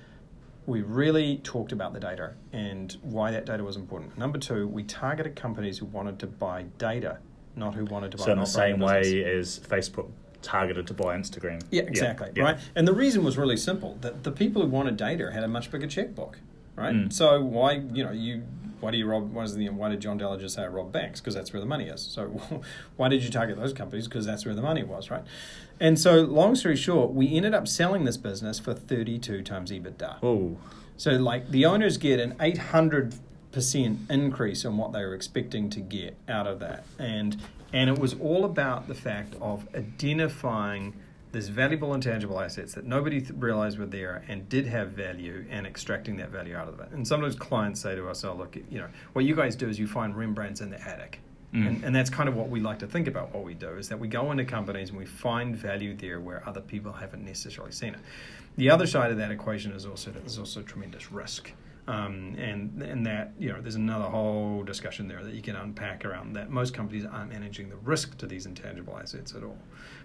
[0.67, 4.19] we really talked about the data and why that data was important.
[4.19, 7.19] Number two, we targeted companies who wanted to buy data,
[7.55, 8.25] not who wanted to buy.
[8.25, 9.13] So in the same business.
[9.13, 10.11] way as Facebook
[10.47, 11.63] targeted to buy Instagram.
[11.71, 12.31] Yeah, exactly.
[12.35, 12.59] Yeah, right.
[12.75, 15.71] And the reason was really simple: that the people who wanted data had a much
[15.71, 16.39] bigger checkbook,
[16.77, 16.95] right?
[16.95, 17.13] Mm.
[17.13, 18.45] So why, you know, you
[18.81, 19.33] why do you rob?
[19.33, 21.21] Why, the, why did John Dillinger say rob banks?
[21.21, 22.01] Because that's where the money is.
[22.01, 22.25] So
[22.97, 24.07] why did you target those companies?
[24.07, 25.25] Because that's where the money was, right?
[25.81, 30.19] And so, long story short, we ended up selling this business for thirty-two times EBITDA.
[30.23, 30.57] Oh.
[30.97, 33.15] So, like the owners get an eight hundred
[33.53, 37.37] percent increase on what they were expecting to get out of that, and
[37.73, 40.95] and it was all about the fact of identifying
[41.33, 45.67] this valuable intangible assets that nobody th- realized were there and did have value and
[45.67, 46.89] extracting that value out of it.
[46.93, 49.79] And sometimes clients say to us, oh, look, you know, what you guys do is
[49.79, 51.21] you find Rembrandts in the attic.
[51.53, 51.67] Mm.
[51.67, 53.89] And, and that's kind of what we like to think about what we do is
[53.89, 57.73] that we go into companies and we find value there where other people haven't necessarily
[57.73, 58.01] seen it.
[58.57, 61.53] The other side of that equation is also that there's also tremendous risk.
[61.89, 66.05] Um, and and that you know there's another whole discussion there that you can unpack
[66.05, 66.51] around that.
[66.51, 69.59] Most companies aren't managing the risk to these intangible assets at all.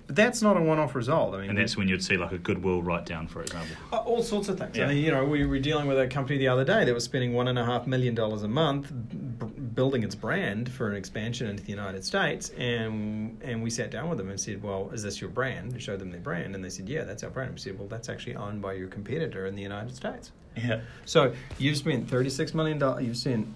[0.08, 1.36] But that's not a one-off result.
[1.36, 3.76] I mean, and that's when you'd see like a goodwill write-down, for example.
[3.94, 4.76] Uh, all sorts of things.
[4.78, 4.86] Yeah.
[4.86, 7.04] I mean, you know, we were dealing with a company the other day that was
[7.04, 8.92] spending one and a half million dollars a month
[9.40, 13.90] b- building its brand for an expansion into the United States, and and we sat
[13.92, 16.56] down with them and said, "Well, is this your brand?" We showed them their brand,
[16.56, 18.88] and they said, "Yeah, that's our brand." We said, "Well, that's actually owned by your
[18.88, 20.82] competitor in the United States." Yeah.
[21.06, 23.06] So you've spent thirty-six million dollars.
[23.06, 23.48] You've spent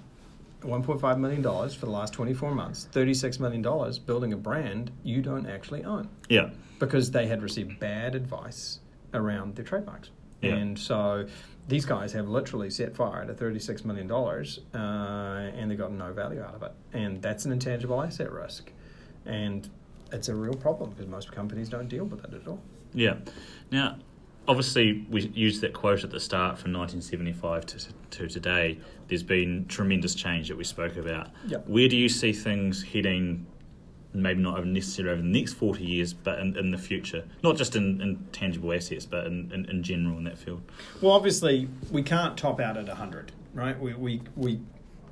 [0.65, 2.87] one point five million dollars for the last twenty-four months.
[2.91, 6.09] Thirty-six million dollars building a brand you don't actually own.
[6.29, 6.49] Yeah.
[6.79, 8.79] Because they had received bad advice
[9.13, 10.09] around their trademarks,
[10.41, 10.55] yeah.
[10.55, 11.25] and so
[11.69, 16.11] these guys have literally set fire to thirty-six million dollars, uh, and they got no
[16.11, 18.71] value out of it, and that's an intangible asset risk,
[19.25, 19.69] and
[20.11, 22.59] it's a real problem because most companies don't deal with it at all.
[22.93, 23.15] Yeah.
[23.71, 23.97] Now,
[24.47, 28.79] obviously we used that quote at the start from 1975 to, to today.
[29.07, 31.29] There's been tremendous change that we spoke about.
[31.47, 31.67] Yep.
[31.67, 33.45] Where do you see things heading?
[34.13, 37.25] Maybe not necessarily over the next 40 years, but in, in the future.
[37.43, 40.61] Not just in, in tangible assets, but in, in, in general in that field.
[41.01, 43.77] Well, obviously, we can't top out at 100, right?
[43.77, 44.61] We, we, we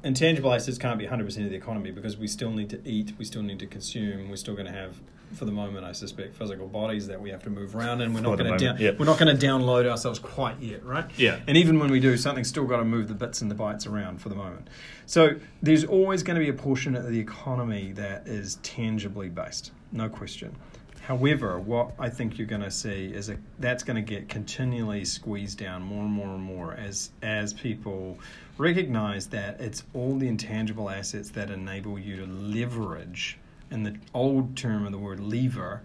[0.03, 3.25] intangible assets can't be 100% of the economy because we still need to eat, we
[3.25, 5.01] still need to consume, we're still going to have
[5.33, 8.21] for the moment, I suspect, physical bodies that we have to move around, and we're
[8.21, 8.99] not going to down, yep.
[8.99, 11.05] we're not going to download ourselves quite yet, right?
[11.17, 11.39] Yeah.
[11.47, 13.87] And even when we do, something's still got to move the bits and the bytes
[13.87, 14.69] around for the moment.
[15.05, 19.71] So there's always going to be a portion of the economy that is tangibly based,
[19.91, 20.55] no question.
[21.01, 25.03] However, what I think you're going to see is a, that's going to get continually
[25.03, 28.17] squeezed down more and more and more as as people
[28.57, 33.37] recognize that it's all the intangible assets that enable you to leverage
[33.73, 35.81] in the old term of the word lever,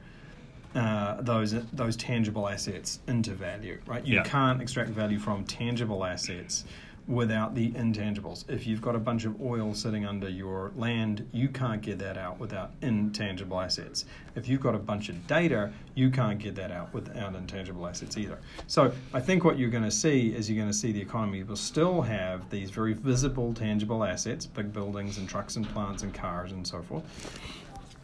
[0.74, 4.06] uh, those those tangible assets into value, right?
[4.06, 4.22] You yeah.
[4.22, 6.64] can't extract value from tangible assets
[7.08, 8.44] without the intangibles.
[8.50, 12.18] If you've got a bunch of oil sitting under your land, you can't get that
[12.18, 14.04] out without intangible assets.
[14.34, 18.18] If you've got a bunch of data, you can't get that out without intangible assets
[18.18, 18.38] either.
[18.66, 21.42] So I think what you're going to see is you're going to see the economy
[21.44, 26.12] will still have these very visible tangible assets, big buildings and trucks and plants and
[26.12, 27.04] cars and so forth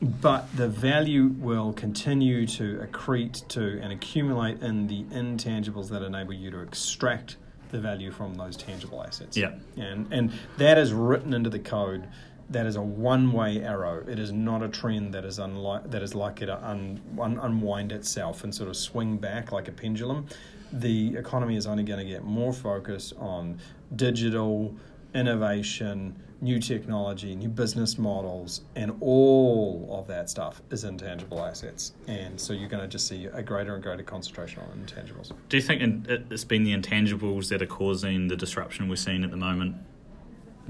[0.00, 6.32] but the value will continue to accrete to and accumulate in the intangibles that enable
[6.32, 7.36] you to extract
[7.70, 9.36] the value from those tangible assets.
[9.36, 9.54] Yeah.
[9.76, 12.06] And and that is written into the code.
[12.50, 14.04] That is a one-way arrow.
[14.06, 17.90] It is not a trend that is unlike that is likely to un, un, unwind
[17.90, 20.26] itself and sort of swing back like a pendulum.
[20.72, 23.58] The economy is only going to get more focused on
[23.96, 24.74] digital
[25.14, 31.92] innovation, new technology, new business models, and all of that stuff is intangible assets.
[32.06, 35.32] And so you're going to just see a greater and greater concentration on intangibles.
[35.48, 38.96] Do you think in- it- it's been the intangibles that are causing the disruption we're
[38.96, 39.76] seeing at the moment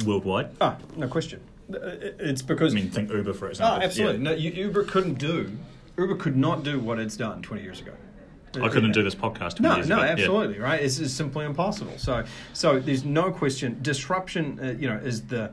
[0.05, 0.51] worldwide?
[0.61, 1.41] Ah, no question.
[1.73, 1.79] Uh,
[2.19, 3.79] It's because I mean, think Uber, for example.
[3.81, 4.23] Oh, absolutely.
[4.25, 4.31] Yeah.
[4.53, 5.51] No, Uber couldn't do.
[5.97, 7.93] Uber could not do what it's done 20 years ago.
[8.63, 9.61] I couldn't do this podcast.
[9.61, 9.97] No, no, ago.
[9.97, 10.03] Yeah.
[10.13, 10.81] absolutely, right?
[10.81, 11.99] It's, it's simply impossible.
[11.99, 13.79] So, so there's no question.
[13.83, 15.53] Disruption, uh, you know, is the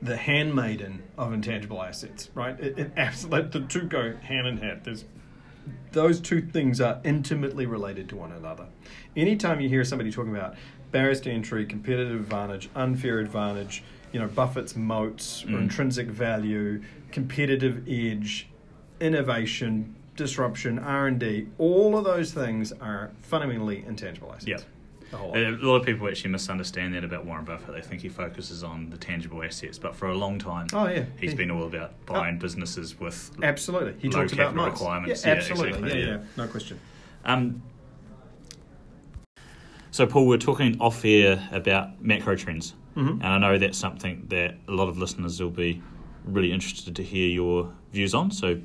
[0.00, 2.58] the handmaiden of intangible assets, right?
[2.60, 4.82] It, it absolutely the two go hand in hand.
[4.84, 5.04] There's
[5.92, 8.66] those two things are intimately related to one another.
[9.16, 10.54] Anytime you hear somebody talking about
[10.92, 13.82] barriers to entry, competitive advantage, unfair advantage,
[14.12, 15.62] you know, Buffett's moats or Mm.
[15.62, 16.80] intrinsic value,
[17.10, 18.48] competitive edge,
[19.00, 24.46] innovation, disruption, R and D, all of those things are fundamentally intangible assets.
[24.46, 25.16] Yeah.
[25.16, 25.38] Whole lot.
[25.38, 27.72] A lot of people actually misunderstand that about Warren Buffett.
[27.74, 31.04] They think he focuses on the tangible assets, but for a long time, Oh yeah,
[31.18, 33.30] he's He- been all about buying businesses with.
[33.42, 33.94] absolutely.
[34.00, 35.24] He low talks about requirements.
[35.24, 35.68] Yeah, Yeah, absolutely.
[35.70, 36.12] exactly, yeah, yeah.
[36.16, 36.78] yeah, no question.
[37.24, 37.62] Um,
[39.90, 43.12] so, Paul, we're talking off air about macro trends, Mhm.
[43.12, 45.80] and I know that's something that a lot of listeners will be
[46.26, 48.30] really interested to hear your views on.
[48.30, 48.60] So,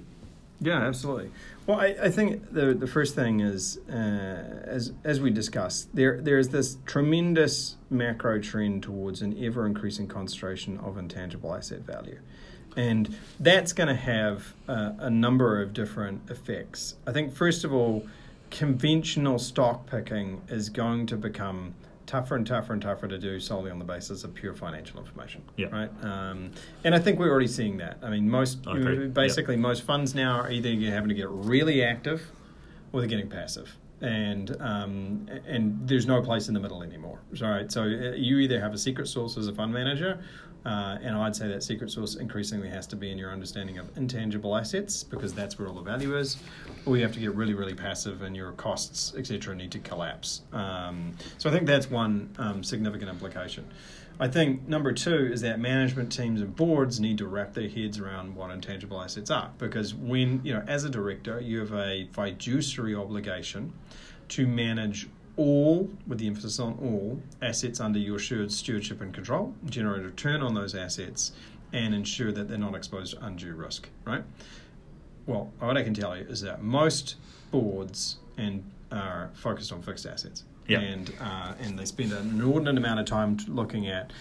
[0.63, 1.29] Yeah, absolutely.
[1.67, 6.21] Well, I, I think the the first thing is uh, as as we discussed, there
[6.21, 12.19] there's this tremendous macro trend towards an ever increasing concentration of intangible asset value,
[12.77, 16.95] and that's going to have uh, a number of different effects.
[17.05, 18.07] I think first of all,
[18.49, 21.73] conventional stock picking is going to become
[22.05, 25.41] tougher and tougher and tougher to do solely on the basis of pure financial information.
[25.57, 25.67] Yeah.
[25.67, 25.89] Right.
[26.01, 26.51] Um,
[26.83, 27.97] and I think we're already seeing that.
[28.01, 28.75] I mean, most I
[29.07, 32.21] basically most funds now are either having to get really active
[32.91, 33.75] or they're getting passive.
[34.01, 37.19] And um, and there's no place in the middle anymore.
[37.39, 37.85] Right, so uh,
[38.15, 40.21] you either have a secret source as a fund manager,
[40.65, 43.95] uh, and I'd say that secret source increasingly has to be in your understanding of
[43.97, 46.37] intangible assets because that's where all the value is,
[46.85, 49.55] or you have to get really really passive and your costs etc.
[49.55, 50.41] need to collapse.
[50.51, 53.65] Um, so I think that's one um, significant implication.
[54.19, 57.99] I think number two is that management teams and boards need to wrap their heads
[57.99, 62.07] around what intangible assets are because when you know as a director you have a
[62.13, 63.73] fiduciary obligation
[64.29, 69.53] to manage all with the emphasis on all assets under your assured stewardship and control
[69.65, 71.31] generate a return on those assets
[71.71, 74.23] and ensure that they're not exposed to undue risk right
[75.25, 77.15] well what i can tell you is that most
[77.51, 80.79] boards and are focused on fixed assets Yeah.
[80.81, 84.11] and uh, and they spend an inordinate amount of time looking at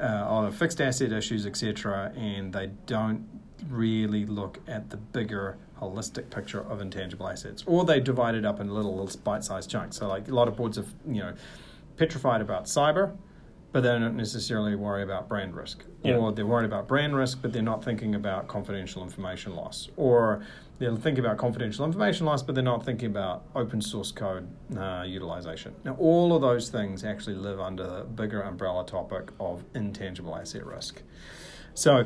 [0.00, 3.26] uh, fixed asset issues, etc., and they don't
[3.68, 8.60] really look at the bigger holistic picture of intangible assets, or they divide it up
[8.60, 9.96] in little, little bite-sized chunks.
[9.96, 11.34] So, like a lot of boards are, you know,
[11.96, 13.16] petrified about cyber,
[13.72, 16.16] but they don't necessarily worry about brand risk, Yeah.
[16.16, 20.40] or they're worried about brand risk, but they're not thinking about confidential information loss, or
[20.78, 25.04] they'll think about confidential information loss, but they're not thinking about open source code uh,
[25.06, 25.74] utilization.
[25.84, 30.64] Now, all of those things actually live under the bigger umbrella topic of intangible asset
[30.64, 31.02] risk.
[31.74, 32.04] So,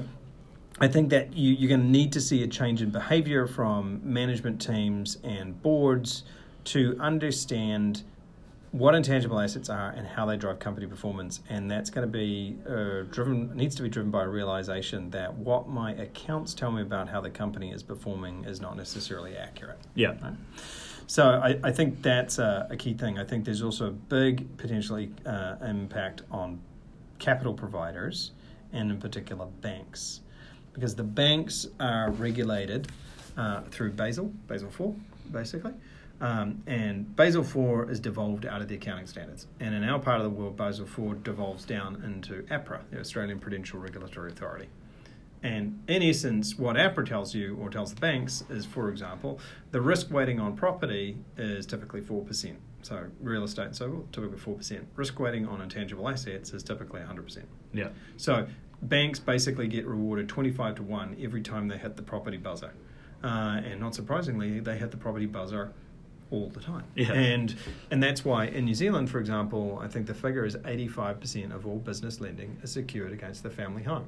[0.80, 4.00] I think that you, you're going to need to see a change in behavior from
[4.02, 6.24] management teams and boards
[6.64, 8.02] to understand
[8.72, 12.56] what intangible assets are and how they drive company performance, and that's going to be
[12.66, 16.80] uh, driven needs to be driven by a realization that what my accounts tell me
[16.80, 19.78] about how the company is performing is not necessarily accurate.
[19.94, 20.32] yeah, Right?
[21.06, 23.18] So I, I think that's a, a key thing.
[23.18, 26.58] I think there's also a big potentially uh, impact on
[27.18, 28.30] capital providers
[28.72, 30.21] and in particular banks,
[30.72, 32.88] because the banks are regulated
[33.36, 34.94] uh, through Basel, Basel four,
[35.30, 35.72] basically.
[36.20, 39.48] Um, and Basel 4 is devolved out of the accounting standards.
[39.58, 43.40] And in our part of the world, Basel 4 devolves down into APRA, the Australian
[43.40, 44.68] Prudential Regulatory Authority.
[45.42, 49.40] And in essence, what APRA tells you or tells the banks is, for example,
[49.72, 52.54] the risk weighting on property is typically 4%.
[52.82, 54.84] So real estate and so forth, typically 4%.
[54.94, 57.42] Risk weighting on intangible assets is typically 100%.
[57.72, 58.46] yeah, So
[58.82, 62.72] banks basically get rewarded 25 to 1 every time they hit the property buzzer.
[63.22, 65.72] Uh, and not surprisingly, they hit the property buzzer
[66.32, 66.84] all the time.
[66.94, 67.12] Yeah.
[67.12, 67.54] And
[67.90, 71.66] and that's why in New Zealand, for example, I think the figure is 85% of
[71.66, 74.06] all business lending is secured against the family home.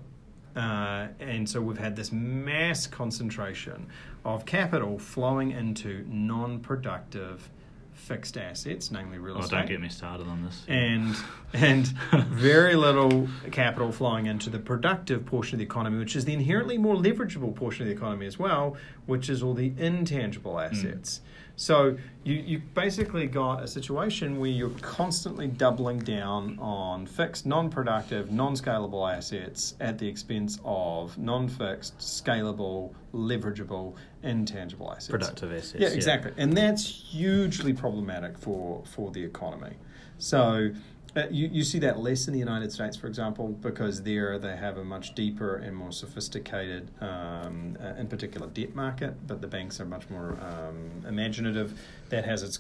[0.57, 3.87] Uh, and so we've had this mass concentration
[4.25, 7.51] of capital flowing into non-productive
[7.95, 10.63] fixed assets, namely real Oh, estate don't get me started on this.
[10.69, 11.17] and
[11.53, 16.33] and very little capital flowing into the productive portion of the economy, which is the
[16.33, 18.77] inherently more leverageable portion of the economy as well,
[19.07, 20.75] which is all the intangible hmm.
[20.75, 21.21] assets.
[21.57, 28.31] So you you basically got a situation where you're constantly doubling down on fixed, non-productive,
[28.31, 35.09] non-scalable assets at the expense of non-fixed, scalable, leverageable, intangible assets.
[35.09, 35.77] Productive assets.
[35.79, 39.77] Yeah, exactly, and that's hugely problematic for for the economy.
[40.19, 40.71] So.
[41.17, 44.57] Uh, you, you see that less in the United States, for example, because there they
[44.57, 49.47] have a much deeper and more sophisticated, um, uh, in particular, debt market, but the
[49.47, 51.79] banks are much more um, imaginative.
[52.09, 52.59] That has its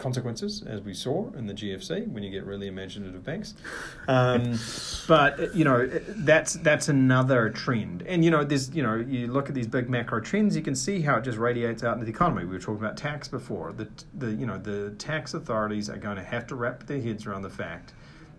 [0.00, 3.54] consequences, as we saw in the GFC, when you get really imaginative banks.
[4.08, 4.58] Um,
[5.06, 9.48] but you know that's that's another trend, and you know there's you know you look
[9.48, 12.10] at these big macro trends, you can see how it just radiates out into the
[12.10, 12.44] economy.
[12.44, 13.72] We were talking about tax before.
[13.72, 17.24] The the you know the tax authorities are going to have to wrap their heads
[17.26, 17.92] around the fact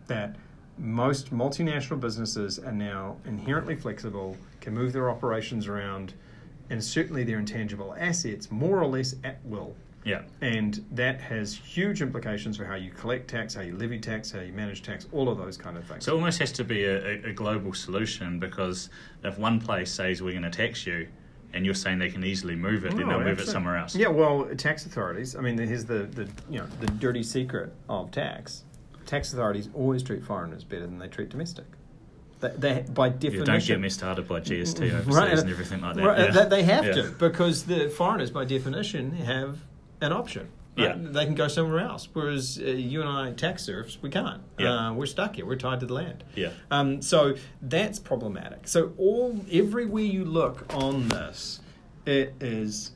[0.08, 0.36] that
[0.78, 6.14] most multinational businesses are now inherently flexible, can move their operations around,
[6.70, 9.76] and certainly their intangible assets more or less at will.
[10.04, 10.24] Yeah.
[10.42, 14.40] And that has huge implications for how you collect tax, how you levy tax, how
[14.40, 16.06] you manage tax, all of those kind of things.
[16.06, 18.90] So it almost has to be a, a global solution because
[19.24, 21.08] if one place says we're going to tax you,
[21.54, 23.94] and you're saying they can easily move it, then Oh, they'll move it somewhere else.
[23.94, 25.36] Yeah, well, tax authorities.
[25.36, 28.64] I mean, here's the, the you know the dirty secret of tax.
[29.06, 31.66] Tax authorities always treat foreigners better than they treat domestic.
[32.40, 33.46] They, they by definition.
[33.46, 36.04] don't get me started by GST overseas Right, and everything like that.
[36.06, 36.32] Right, yeah.
[36.32, 36.94] that they have Yeah.
[36.94, 39.58] to because the foreigners, by definition, have
[40.02, 40.50] an option.
[40.78, 40.96] right?
[40.96, 40.96] Yeah.
[40.98, 42.08] they can go somewhere else.
[42.12, 44.42] Whereas uh, you and I, tax serfs, we can't.
[44.60, 44.90] Yeah.
[44.90, 45.46] Uh, we're stuck here.
[45.46, 46.24] We're tied to the land.
[46.36, 46.52] Yeah.
[46.70, 48.68] Um, so that's problematic.
[48.68, 51.60] So all everywhere you look on this,
[52.06, 52.92] it is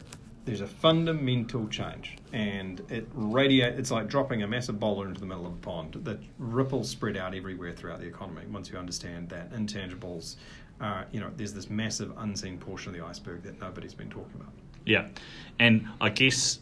[0.46, 3.80] there's a fundamental change, and it radiate.
[3.80, 5.94] It's like dropping a massive boulder into the middle of a pond.
[6.04, 8.44] The ripples spread out everywhere throughout the economy.
[8.52, 10.36] Once you understand that intangibles,
[10.82, 14.36] uh, you know, there's this massive unseen portion of the iceberg that nobody's been talking
[14.36, 14.54] about.
[14.86, 15.08] Yeah,
[15.60, 16.60] and I guess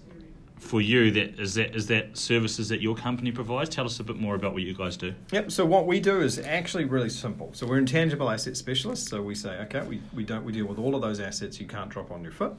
[0.63, 3.69] for you, that is that is that services that your company provides.
[3.69, 5.13] Tell us a bit more about what you guys do.
[5.31, 5.51] Yep.
[5.51, 7.51] So what we do is actually really simple.
[7.53, 9.09] So we're intangible asset specialists.
[9.09, 11.67] So we say, okay, we, we don't we deal with all of those assets you
[11.67, 12.53] can't drop on your foot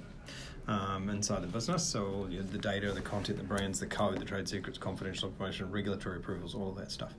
[0.69, 1.85] um, inside the business.
[1.85, 5.31] So all your, the data, the content, the brands, the code, the trade secrets, confidential
[5.31, 7.15] information, regulatory approvals, all of that stuff.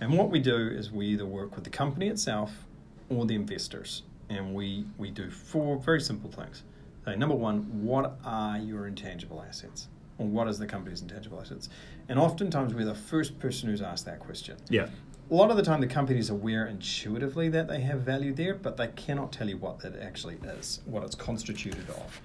[0.00, 2.64] And what we do is we either work with the company itself
[3.10, 6.62] or the investors, and we we do four very simple things.
[7.04, 9.88] So number one, what are your intangible assets?
[10.18, 11.68] Or what is the company's intangible assets?
[12.08, 14.88] And oftentimes we're the first person who's asked that question Yeah,
[15.30, 18.54] a lot of the time the company is aware intuitively that they have value there,
[18.54, 22.20] but they cannot tell you what that actually is, what it's constituted of.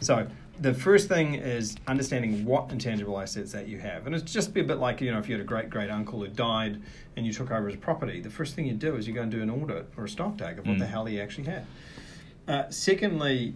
[0.00, 0.26] So
[0.60, 4.06] the first thing is understanding what intangible assets that you have.
[4.06, 5.90] And it's just be a bit like, you know, if you had a great great
[5.90, 6.82] uncle who died
[7.16, 9.30] and you took over his property, the first thing you do is you go and
[9.30, 10.80] do an audit or a stock take of what Mm.
[10.80, 11.64] the hell he actually had.
[12.48, 13.54] Uh, secondly,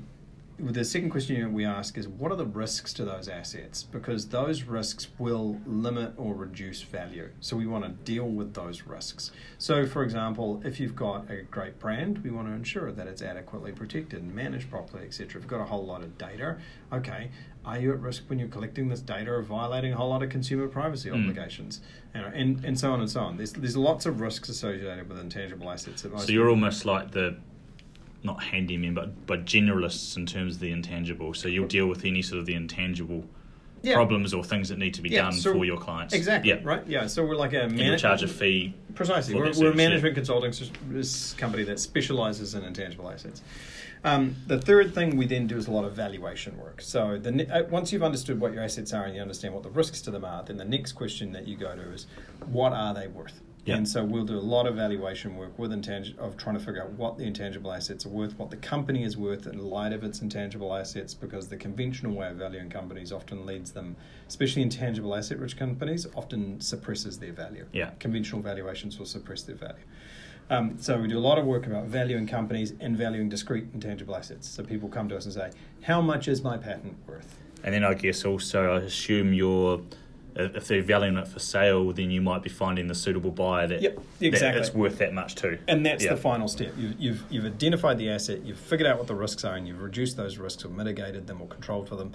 [0.63, 3.83] the second question we ask is what are the risks to those assets?
[3.83, 7.31] Because those risks will limit or reduce value.
[7.41, 9.33] So we want to deal with those risks.
[9.59, 13.23] So, for example, if you've got a great brand, we want to ensure that it's
[13.23, 15.27] adequately protected and managed properly, etc.
[15.27, 16.59] If you've got a whole lot of data,
[16.93, 17.31] okay,
[17.65, 20.31] are you at risk when you're collecting this data of violating a whole lot of
[20.31, 21.23] consumer privacy Mm.
[21.23, 21.81] obligations?
[22.15, 23.37] You know, and, and so on and so on.
[23.37, 26.03] There's, there's lots of risks associated with intangible assets.
[26.03, 27.37] So you're almost like the
[28.23, 31.35] not handyman, but but generalists in terms of the intangible.
[31.35, 33.25] So you'll deal with any sort of the intangible
[33.83, 33.95] Yeah.
[33.95, 36.13] problems or things that need to be Yeah, done so- for your clients.
[36.15, 36.51] Exactly.
[36.51, 36.61] Yeah.
[36.63, 36.83] Right.
[36.87, 37.07] Yeah.
[37.07, 38.75] So we're like a you'll charge a fee.
[38.95, 39.35] Precisely.
[39.35, 40.53] We're, we're a management consulting
[41.39, 43.43] company that specializes in intangible assets.
[44.03, 46.81] Um, the third thing we then do is a lot of valuation work.
[46.81, 49.69] So the, uh, once you've understood what your assets are and you understand what the
[49.71, 52.07] risks to them are, then the next question that you go to is
[52.47, 53.43] what are they worth?
[53.71, 53.77] Yeah.
[53.77, 56.83] And so we'll do a lot of valuation work with intang- of trying to figure
[56.83, 60.03] out what the intangible assets are worth, what the company is worth in light of
[60.03, 63.95] its intangible assets, because the conventional way of valuing companies often leads them,
[64.29, 67.91] especially intangible asset rich companies, often suppresses their value Yeah.
[68.01, 69.85] conventional valuations will suppress their value.
[70.51, 74.17] Um, so we do a lot of work about valuing companies and valuing discrete intangible
[74.17, 74.49] assets.
[74.49, 75.51] So people come to us and say,
[75.83, 79.81] "How much is my patent worth?" And then I guess also I assume you're
[80.37, 83.83] if they're valuing it for sale, then you might be finding the suitable buyer that,
[83.83, 84.61] Yep, that exactly.
[84.61, 85.59] it's worth that much too.
[85.69, 86.15] And that's Yeah.
[86.15, 86.73] the final step.
[86.77, 89.83] You've, you've, you've identified the asset, you've figured out what the risks are, and you've
[89.83, 92.13] reduced those risks or mitigated them or controlled for them.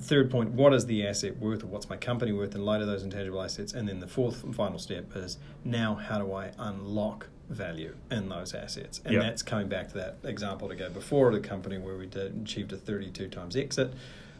[0.00, 2.86] Third point, what is the asset worth or what's my company worth in light of
[2.86, 3.74] those intangible assets?
[3.74, 8.30] And then the fourth and final step is now how do I unlock value in
[8.30, 9.02] those assets?
[9.04, 9.20] And Yeah.
[9.20, 12.72] that's coming back to that example to go before the company where we did, achieved
[12.72, 13.92] a 32 times exit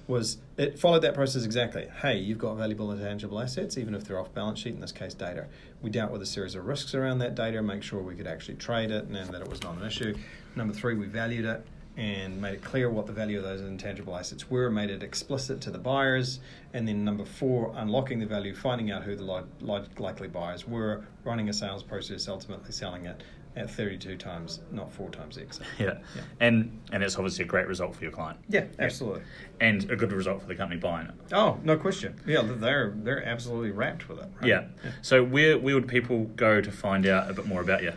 [0.09, 1.87] was it followed that process exactly.
[2.01, 5.15] Hey, you've got valuable intangible assets, even if they're off balance sheet, in this case
[5.15, 5.47] data.
[5.83, 8.57] We dealt with a series of risks around that data, make sure we could actually
[8.57, 10.17] trade it and that it was not an issue.
[10.57, 11.65] Number three, we valued it.
[11.99, 15.61] and made it clear what the value of those intangible assets were, made it explicit
[15.61, 16.39] to the buyers,
[16.73, 21.05] and then number four, unlocking the value, finding out who the li- likely buyers were,
[21.25, 23.21] running a sales process, ultimately selling it
[23.59, 25.61] at 32 times, not four times X.
[25.79, 25.99] Yeah.
[26.15, 26.23] yeah.
[26.41, 28.39] And and it's obviously a great result for your client.
[28.49, 29.21] Yeah, absolutely.
[29.61, 29.67] Yeah.
[29.67, 31.15] And a good result for the company buying it.
[31.33, 32.21] Oh, no question.
[32.27, 34.29] Yeah, they're they're absolutely rapt with it.
[34.41, 34.49] Right?
[34.49, 34.65] Yeah.
[34.85, 34.91] yeah.
[35.03, 37.93] So where where would people go to find out a bit more about you?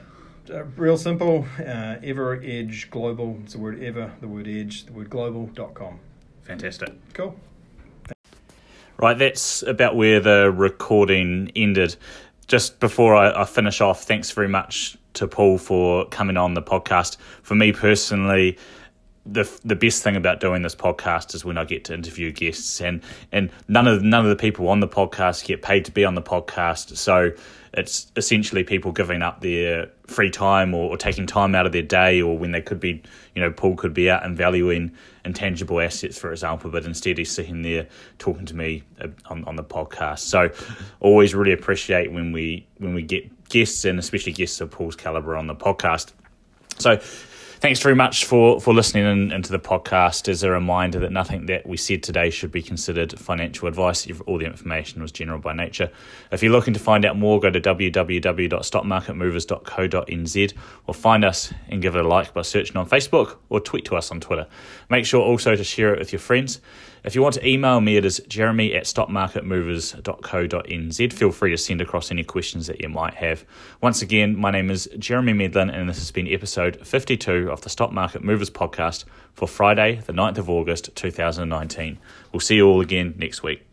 [0.52, 3.40] Uh, real simple, uh, Ever Edge Global.
[3.44, 6.00] It's the word ever, the word edge, the word global.com.
[6.44, 6.94] Fantastic.
[7.14, 7.36] Cool.
[8.98, 11.96] Right, that's about where the recording ended.
[12.48, 16.62] Just before I, I finish off, thanks very much to Paul for coming on the
[16.62, 17.18] podcast.
[17.44, 18.58] For me personally,
[19.26, 22.82] the the best thing about doing this podcast is when I get to interview guests
[22.82, 26.04] and and none of none of the people on the podcast get paid to be
[26.04, 27.32] on the podcast so
[27.74, 31.82] it's essentially people giving up their free time or, or, taking time out of their
[31.82, 33.02] day or when they could be
[33.36, 34.92] you know Paul could be out and valuing
[35.24, 37.88] intangible assets for example but instead he's sitting there
[38.18, 40.50] talking to me uh, on, on the podcast so
[41.00, 45.36] always really appreciate when we when we get guests and especially guests of Paul's caliber
[45.36, 46.14] on the podcast
[46.78, 47.00] so
[47.62, 50.28] Thanks very much for, for listening in, into the podcast.
[50.28, 54.08] As a reminder that nothing that we said today should be considered financial advice.
[54.26, 55.92] All the information was general by nature.
[56.32, 60.54] If you're looking to find out more, go to www.stockmarketmovers.co.nz
[60.88, 63.96] or find us and give it a like by searching on Facebook or tweet to
[63.96, 64.48] us on Twitter.
[64.90, 66.62] Make sure also to share it with your friends.
[67.04, 71.14] If you want to email me, it is jeremy at stockmarketmovers.co.nz.
[71.14, 73.44] Feel free to send across any questions that you might have.
[73.82, 77.70] Once again, my name is Jeremy Medlin, and this has been episode 52 of the
[77.70, 81.98] Stock Market Movers podcast for Friday, the 9th of August 2019.
[82.32, 83.71] We'll see you all again next week.